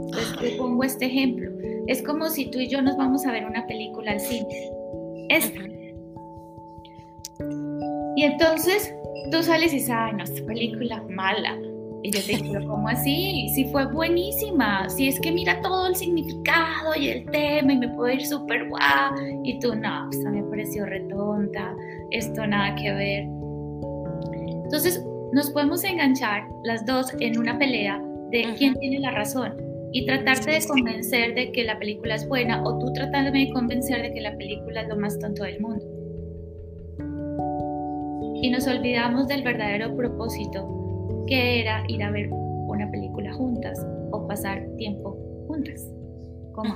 [0.00, 1.50] Entonces, te pongo este ejemplo.
[1.86, 4.72] Es como si tú y yo nos vamos a ver una película al cine.
[5.28, 5.60] Esta.
[8.16, 8.94] Y entonces
[9.30, 11.58] tú sales y dices, ay, no, esta película mala.
[12.02, 13.48] Y yo te digo, ¿cómo así?
[13.54, 14.88] Si fue buenísima.
[14.88, 18.68] Si es que mira todo el significado y el tema y me puedo ir súper
[18.68, 19.14] guau.
[19.42, 21.74] Y tú, no, pues me pareció retonta.
[22.10, 23.24] Esto nada que ver.
[24.64, 28.00] Entonces nos podemos enganchar las dos en una pelea
[28.30, 29.54] de quién tiene la razón
[29.92, 34.02] y tratarte de convencer de que la película es buena o tú tratándome de convencer
[34.02, 35.84] de que la película es lo más tonto del mundo.
[38.44, 44.28] Y nos olvidamos del verdadero propósito que era ir a ver una película juntas o
[44.28, 45.16] pasar tiempo
[45.48, 45.90] juntas,
[46.52, 46.74] como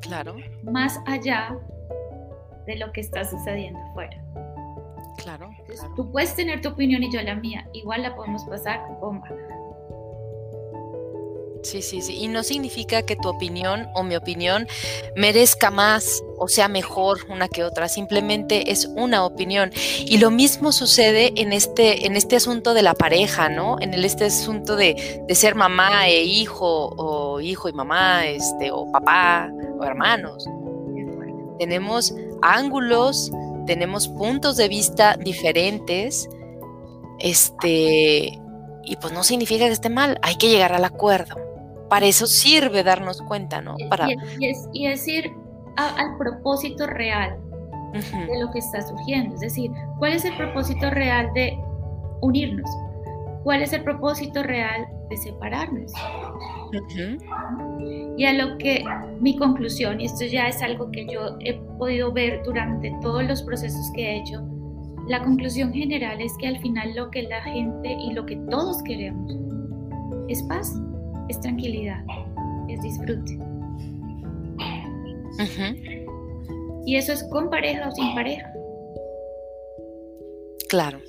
[0.00, 0.36] Claro.
[0.62, 1.54] Más allá
[2.66, 4.24] de lo que está sucediendo afuera.
[5.18, 5.50] Claro,
[5.96, 9.28] Tú puedes tener tu opinión y yo la mía, igual la podemos pasar bomba.
[11.62, 12.16] Sí, sí, sí.
[12.16, 14.66] Y no significa que tu opinión o mi opinión
[15.14, 17.88] merezca más o sea mejor una que otra.
[17.88, 19.70] Simplemente es una opinión.
[19.98, 23.76] Y lo mismo sucede en este, en este asunto de la pareja, ¿no?
[23.80, 28.90] En este asunto de, de ser mamá e hijo, o hijo y mamá, este, o
[28.90, 30.46] papá, o hermanos.
[31.58, 33.30] Tenemos ángulos
[33.70, 36.28] tenemos puntos de vista diferentes,
[37.20, 38.38] este,
[38.82, 41.36] y pues no significa que esté mal, hay que llegar al acuerdo.
[41.90, 43.76] Para eso sirve darnos cuenta, ¿no?
[43.88, 44.06] Para...
[44.72, 45.30] Y, es, ir
[45.76, 47.36] al propósito real
[47.92, 49.34] de lo que está surgiendo.
[49.34, 51.58] Es decir, ¿cuál es el propósito real de
[52.20, 52.70] unirnos?
[53.42, 55.92] ¿Cuál es el propósito real de separarnos?
[58.16, 58.84] Y a lo que
[59.18, 63.42] mi conclusión, y esto ya es algo que yo he podido ver durante todos los
[63.42, 64.40] procesos que he hecho,
[65.08, 68.80] la conclusión general es que al final lo que la gente y lo que todos
[68.84, 69.34] queremos
[70.28, 70.72] es paz,
[71.30, 72.04] es tranquilidad,
[72.68, 73.38] es disfrute.
[76.86, 78.52] Y eso es con pareja o sin pareja.
[80.68, 81.00] Claro.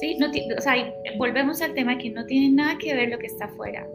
[0.00, 0.16] ¿sí?
[0.18, 3.46] No, o sea, volvemos al tema que no tiene nada que ver lo que está
[3.46, 3.86] afuera,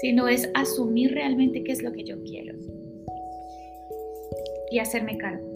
[0.00, 2.56] sino es asumir realmente qué es lo que yo quiero
[4.70, 5.46] y hacerme cargo.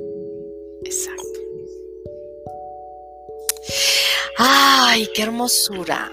[0.84, 1.31] Exacto.
[4.38, 6.10] Ay, qué hermosura,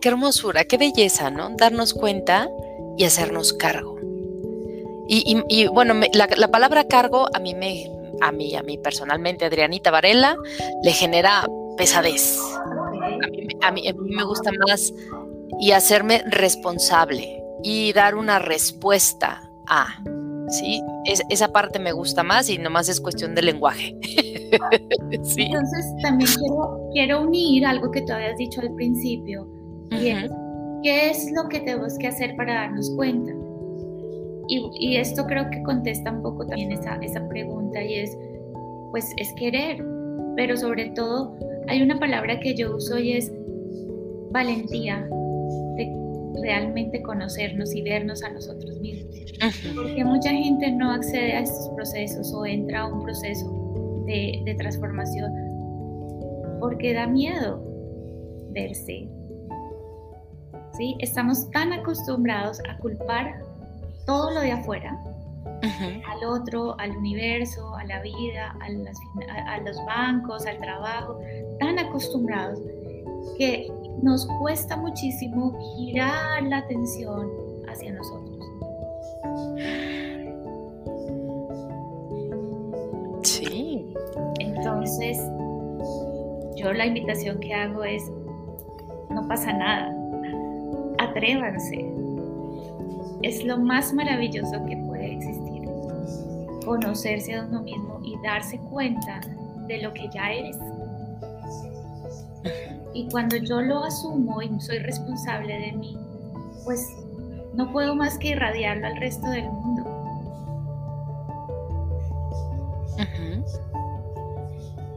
[0.00, 1.50] qué hermosura, qué belleza, ¿no?
[1.56, 2.48] Darnos cuenta
[2.96, 3.96] y hacernos cargo.
[5.08, 7.88] Y, bueno, la, palabra cargo a mí me,
[8.20, 10.36] a mí, a mí personalmente, Adrianita Varela,
[10.82, 11.46] le genera
[11.76, 12.36] pesadez.
[13.62, 14.92] A mí, a mí me gusta más
[15.60, 20.02] y hacerme responsable y dar una respuesta a.
[20.48, 20.80] ¿sí?
[21.28, 23.96] esa parte me gusta más y nomás es cuestión de lenguaje.
[25.10, 29.46] Entonces, también quiero, quiero unir algo que tú habías dicho al principio,
[29.90, 30.30] y es,
[30.82, 33.32] ¿qué es lo que tenemos que hacer para darnos cuenta?
[34.48, 38.16] Y, y, esto creo que contesta un poco también esa, esa pregunta, y es,
[38.90, 39.84] pues, es querer,
[40.36, 41.34] pero sobre todo
[41.68, 43.32] hay una palabra que yo uso y es
[44.30, 45.08] valentía,
[46.42, 49.14] realmente conocernos y vernos a nosotros mismos.
[49.74, 53.65] Porque mucha gente no accede a estos procesos o entra a un proceso
[54.06, 55.56] de, de transformación
[56.60, 57.60] porque da miedo
[58.50, 59.08] verse.
[60.72, 60.96] ¿Sí?
[61.00, 63.40] Estamos tan acostumbrados a culpar
[64.04, 64.98] todo lo de afuera,
[65.62, 71.18] al otro, al universo, a la vida, a, a los bancos, al trabajo,
[71.60, 72.60] tan acostumbrados
[73.38, 73.68] que
[74.02, 77.30] nos cuesta muchísimo girar la atención
[77.68, 78.36] hacia nosotros.
[84.66, 85.16] Entonces,
[86.56, 88.02] yo la invitación que hago es,
[89.10, 89.94] no pasa nada,
[90.98, 91.88] atrévanse.
[93.22, 95.62] Es lo más maravilloso que puede existir.
[96.64, 99.20] Conocerse a uno mismo y darse cuenta
[99.68, 100.58] de lo que ya eres.
[102.92, 105.96] Y cuando yo lo asumo y soy responsable de mí,
[106.64, 106.84] pues
[107.54, 109.85] no puedo más que irradiarlo al resto del mundo.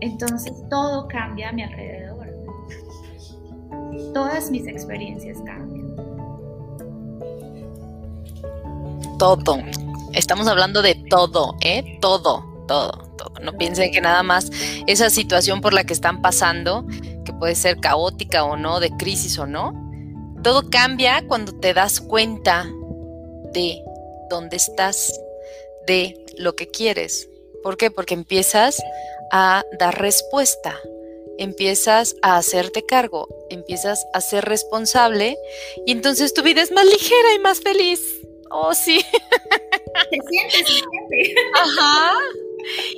[0.02, 2.28] Entonces todo cambia a mi alrededor.
[4.14, 5.96] Todas mis experiencias cambian.
[9.18, 9.58] Todo.
[10.14, 11.98] Estamos hablando de todo, ¿eh?
[12.02, 13.34] Todo, todo, todo.
[13.44, 14.50] No piensen que nada más
[14.88, 16.86] esa situación por la que están pasando
[17.40, 19.74] puede ser caótica o no, de crisis o no,
[20.44, 22.68] todo cambia cuando te das cuenta
[23.54, 23.82] de
[24.30, 25.20] dónde estás,
[25.88, 27.28] de lo que quieres.
[27.64, 27.92] ¿Por qué?
[27.92, 28.82] Porque empiezas
[29.32, 30.80] a dar respuesta,
[31.38, 35.38] empiezas a hacerte cargo, empiezas a ser responsable
[35.86, 38.02] y entonces tu vida es más ligera y más feliz.
[38.52, 39.00] Oh, sí.
[39.00, 41.36] Se siente, se siente.
[41.56, 42.14] Ajá.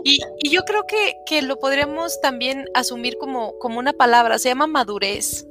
[0.03, 5.45] Y, yo creo que, lo podríamos también asumir como, como una palabra, se llama madurez.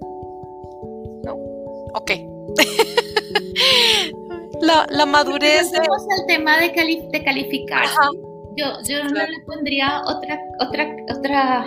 [1.23, 1.35] ¿No?
[1.95, 2.13] Ok.
[4.61, 5.71] la, la, madurez.
[5.73, 6.69] Vamos al tema de,
[7.13, 7.87] de calificar.
[8.57, 10.87] Yo, yo no le pondría otra, otra,
[11.17, 11.67] otra.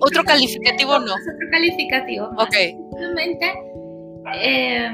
[0.00, 1.12] otro calificativo no.
[1.14, 2.26] Otro calificativo.
[2.38, 2.54] Ok.
[2.54, 3.52] Simplemente
[4.42, 4.90] eh,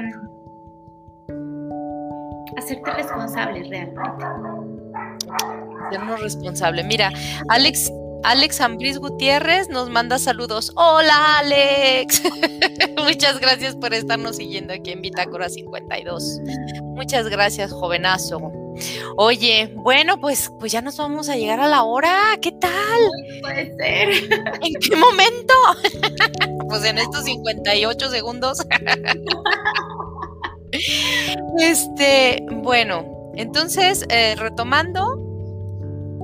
[2.57, 4.01] hacerte responsable realmente
[5.87, 6.83] hacernos responsable.
[6.83, 7.11] Mira,
[7.49, 7.91] Alex,
[8.23, 10.71] Alex Ambris Gutiérrez nos manda saludos.
[10.75, 12.21] Hola Alex.
[13.03, 16.41] Muchas gracias por estarnos siguiendo aquí en Bitácora 52.
[16.95, 18.51] Muchas gracias, jovenazo.
[19.17, 22.37] Oye, bueno, pues, pues ya nos vamos a llegar a la hora.
[22.41, 22.71] ¿Qué tal?
[23.41, 24.09] Puede ser.
[24.61, 25.53] ¿En qué momento?
[26.69, 28.59] pues en estos 58 segundos.
[31.59, 35.25] este, bueno, entonces, eh, retomando,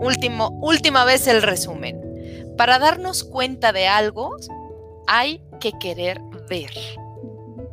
[0.02, 2.02] Último, última vez el resumen.
[2.58, 4.36] Para darnos cuenta de algo,
[5.06, 6.72] hay que querer ver.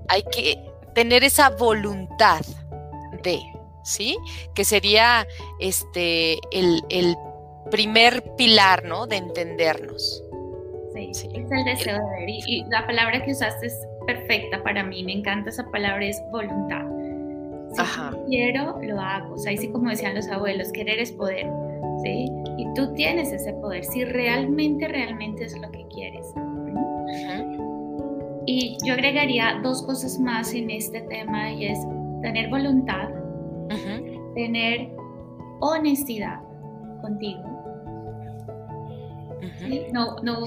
[0.08, 0.62] Hay que
[0.94, 2.42] tener esa voluntad
[3.22, 3.40] de,
[3.88, 4.16] ¿sí?
[4.54, 5.26] Que sería
[5.58, 7.16] este el,
[7.70, 9.06] primer pilar, ¿no?
[9.06, 10.22] De entendernos.
[10.94, 12.30] Sí, es el deseo de ver.
[12.30, 15.04] Y, la palabra que usaste es perfecta para mí.
[15.04, 16.86] Me encanta esa palabra, es voluntad.
[17.74, 17.82] Si
[18.30, 19.34] quiero, lo hago.
[19.34, 21.46] O sea, así como decían los abuelos, querer es poder.
[22.02, 22.30] ¿sí?
[22.56, 26.26] Y tú tienes ese poder, si realmente, realmente es lo que quieres.
[28.46, 31.78] Y yo agregaría dos cosas más en este tema y es
[32.22, 33.10] tener voluntad,
[34.38, 34.88] tener
[35.58, 36.40] honestidad
[37.02, 37.42] contigo.
[39.92, 40.44] no, no,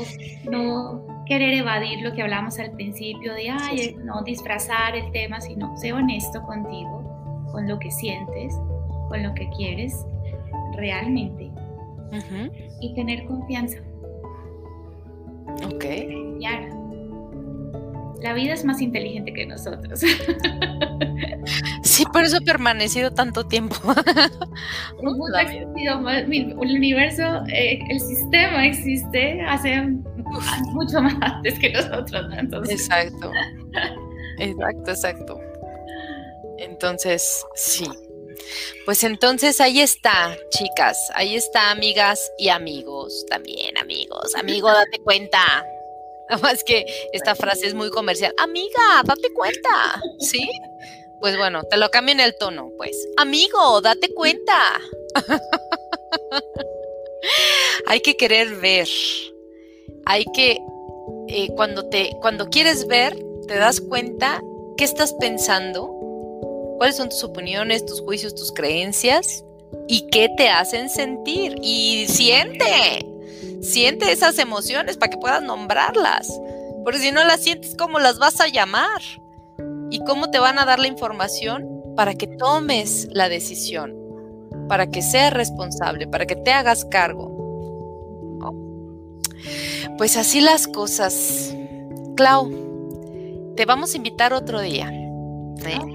[0.50, 5.76] no querer evadir lo que hablamos al principio de, ay, no disfrazar el tema, sino
[5.76, 8.54] ser honesto contigo, con lo que sientes,
[9.10, 10.06] con lo que quieres
[10.78, 11.52] realmente
[12.80, 13.80] y tener confianza.
[15.66, 15.86] Ok.
[18.22, 20.02] La vida es más inteligente que nosotros.
[21.84, 23.76] Sí, por eso he permanecido tanto tiempo.
[26.62, 29.82] el universo, eh, el sistema existe hace
[30.74, 32.26] mucho más antes que nosotros,
[32.70, 33.32] Exacto.
[34.40, 35.40] Exacto, exacto.
[36.58, 37.88] Entonces, sí.
[38.86, 44.34] Pues entonces ahí está, chicas, ahí está, amigas y amigos, también amigos.
[44.36, 45.64] Amigo, date cuenta.
[46.30, 48.34] Nada más que esta frase es muy comercial.
[48.40, 50.50] Amiga, date cuenta, ¿sí?
[51.22, 53.08] Pues bueno, te lo cambio en el tono, pues.
[53.18, 54.82] Amigo, date cuenta.
[57.88, 58.88] Hay que querer ver.
[60.06, 60.60] Hay que,
[61.28, 63.16] eh, cuando, te, cuando quieres ver,
[63.48, 64.42] te das cuenta
[64.78, 65.90] qué estás pensando
[66.78, 69.44] cuáles son tus opiniones, tus juicios, tus creencias
[69.88, 71.56] y qué te hacen sentir.
[71.62, 73.06] Y siente,
[73.62, 76.28] siente esas emociones para que puedas nombrarlas.
[76.84, 79.02] Porque si no las sientes, ¿cómo las vas a llamar?
[79.92, 83.94] ¿Y cómo te van a dar la información para que tomes la decisión?
[84.68, 87.30] Para que seas responsable, para que te hagas cargo.
[89.98, 91.54] Pues así las cosas.
[92.16, 92.50] Clau,
[93.56, 94.92] te vamos a invitar otro día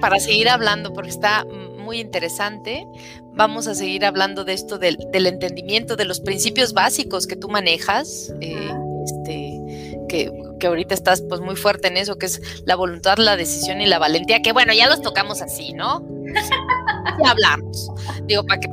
[0.01, 1.45] para seguir hablando, porque está
[1.79, 2.87] muy interesante.
[3.33, 8.33] Vamos a seguir hablando de esto del, entendimiento de los principios básicos que tú manejas,
[8.41, 8.71] eh,
[9.05, 10.31] este, que,
[10.65, 13.99] ahorita estás pues muy fuerte en eso, que es la voluntad, la decisión y la
[13.99, 16.07] valentía, que bueno, ya los tocamos así, ¿no?
[17.25, 17.91] ya hablamos.
[18.25, 18.69] Digo, para que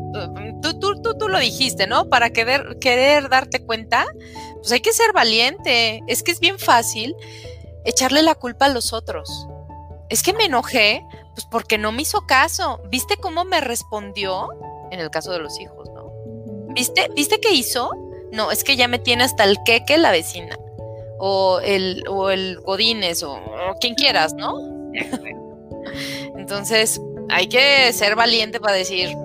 [0.62, 2.10] tú, tú, tú, tú lo dijiste, ¿no?
[2.10, 4.06] Para querer, querer darte cuenta,
[4.56, 6.02] pues hay que ser valiente.
[6.08, 7.16] Es que es bien fácil
[7.86, 9.48] echarle la culpa a los otros
[10.14, 11.04] es que me enojé,
[11.34, 12.82] pues porque no me hizo caso.
[12.90, 14.50] ¿Viste cómo me respondió?
[14.92, 16.12] En el caso de los hijos, ¿no?
[16.76, 17.90] ¿Viste, ¿Viste qué hizo?
[18.32, 20.56] No, es que ya me tiene hasta el queque la vecina.
[21.20, 24.58] O el, o el Godines, o, o quien quieras, ¿no?
[26.38, 27.00] Entonces,
[27.30, 29.16] hay que ser valiente para decir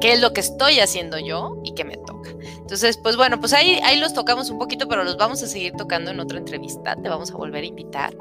[0.00, 2.30] qué es lo que estoy haciendo yo y qué me toca.
[2.58, 5.72] Entonces, pues bueno, pues ahí, ahí los tocamos un poquito, pero los vamos a seguir
[5.74, 8.16] tocando en otra entrevista, te vamos a volver a invitar.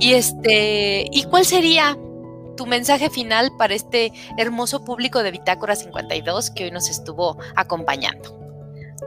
[0.00, 1.98] Y este, ¿y cuál sería
[2.56, 8.41] tu mensaje final para este hermoso público de Bitácora 52 que hoy nos estuvo acompañando?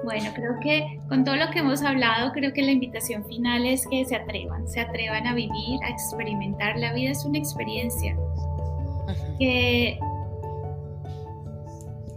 [0.04, 3.88] Bueno, creo que con todo lo que hemos hablado, creo que la invitación final es
[3.88, 6.78] que se atrevan, se atrevan a vivir, a experimentar.
[6.78, 8.16] La vida es una experiencia
[9.40, 9.98] que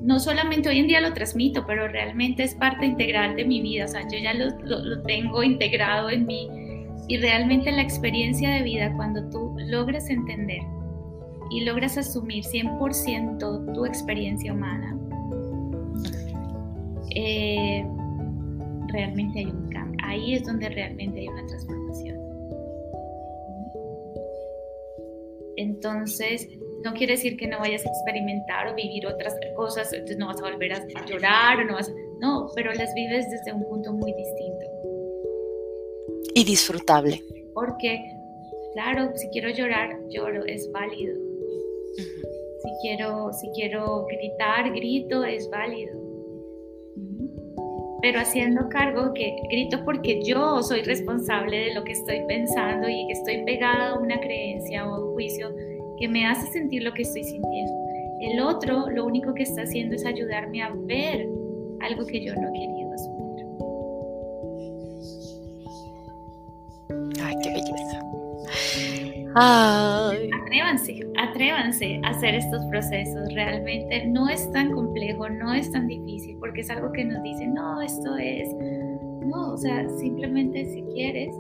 [0.01, 3.85] no solamente hoy en día lo transmito, pero realmente es parte integral de mi vida,
[3.85, 6.49] o sea, yo ya lo, tengo integrado en mí
[7.09, 10.63] y realmente la experiencia de vida, cuando tú logras entender
[11.51, 14.97] y logras asumir 100% tu experiencia humana,
[17.15, 17.85] eh,
[18.93, 22.19] realmente hay un cambio, ahí es donde realmente hay una transformación.
[25.57, 26.49] Entonces,
[26.85, 30.41] no quiere decir que no vayas a experimentar o vivir otras cosas, entonces no vas
[30.41, 31.93] a volver a llorar o no vas a...
[32.21, 34.67] No, pero las vives desde un punto muy distinto.
[36.35, 37.23] Y disfrutable.
[37.55, 38.01] Porque,
[38.75, 41.17] claro, si quiero llorar, lloro, es válido.
[41.97, 46.08] Si quiero, si quiero gritar, grito, es válido.
[48.01, 53.07] Pero haciendo cargo que grito porque yo soy responsable de lo que estoy pensando y
[53.07, 55.51] que estoy pegada a una creencia o a un juicio
[55.99, 57.73] que me hace sentir lo que estoy sintiendo.
[58.21, 61.29] El otro lo único que está haciendo es ayudarme a ver
[61.81, 63.29] algo que yo no he querido asumir.
[67.21, 68.01] Ay, qué belleza.
[69.35, 71.01] Atrévanse,
[71.39, 73.33] atrévanse a hacer estos procesos.
[73.33, 77.47] Realmente no es tan complejo, no es tan difícil, porque es algo que nos dice,
[77.47, 78.49] no, esto es,
[79.25, 81.33] no, o sea, simplemente si quieres,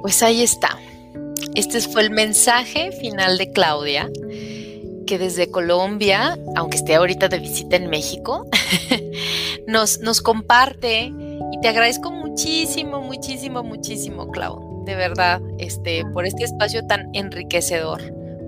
[0.00, 0.78] pues ahí está.
[1.56, 4.08] Este fue el mensaje final de Claudia,
[5.08, 8.46] que desde Colombia, aunque esté ahorita de visita en México,
[9.66, 11.12] nos, nos comparte.
[11.52, 18.00] Y te agradezco muchísimo, muchísimo, muchísimo, Clau, de verdad, este, por este espacio tan enriquecedor.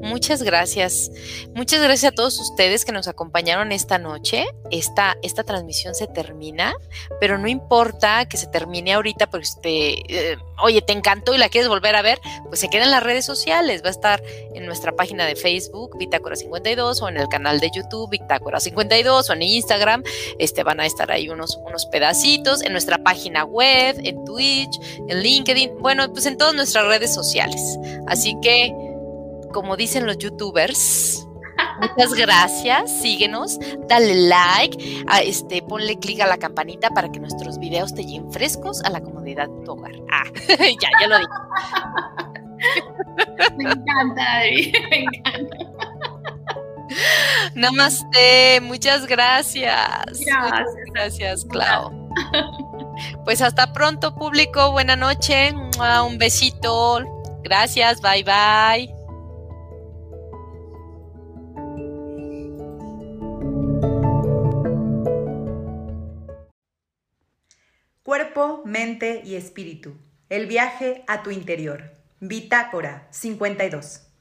[0.03, 1.13] Muchas gracias.
[1.55, 4.45] Muchas gracias a todos ustedes que nos acompañaron esta noche.
[4.73, 6.75] Esta, esta transmisión se termina,
[7.21, 11.49] pero no importa que se termine ahorita porque usted, eh, oye, te encantó y la
[11.49, 13.85] quieres volver a ver, pues se queda en las redes sociales.
[13.85, 14.23] Va a estar
[14.55, 19.31] en nuestra página de Facebook, Bitácora 52, o en el canal de YouTube, Bitácora 52,
[19.31, 20.03] o en Instagram.
[20.41, 22.63] Este, van a estar ahí unos, unos pedacitos.
[22.63, 27.79] En nuestra página web, en Twitch, en LinkedIn, bueno, pues en todas nuestras redes sociales.
[28.09, 28.92] Así que
[29.53, 31.27] como dicen los youtubers.
[31.81, 37.95] Muchas gracias, síguenos, dale like, este, ponle clic a la campanita para que nuestros videos
[37.95, 39.93] te lleguen frescos a la comodidad de tu hogar.
[40.11, 40.25] Ah,
[40.59, 41.31] ya, ya lo dije.
[43.57, 45.57] Me encanta, David, me encanta.
[47.55, 50.21] Namaste, muchas gracias.
[50.21, 50.27] Gracias.
[50.27, 51.91] Muchas gracias, Clau.
[53.25, 54.73] Pues hasta pronto, público.
[54.73, 55.55] Buena noche.
[56.07, 57.01] Un besito.
[57.43, 58.01] Gracias.
[58.01, 59.02] Bye, bye.
[68.33, 69.95] cuerpo, mente y espíritu.
[70.29, 71.93] El viaje a tu interior.
[72.21, 74.12] Bitácora 52.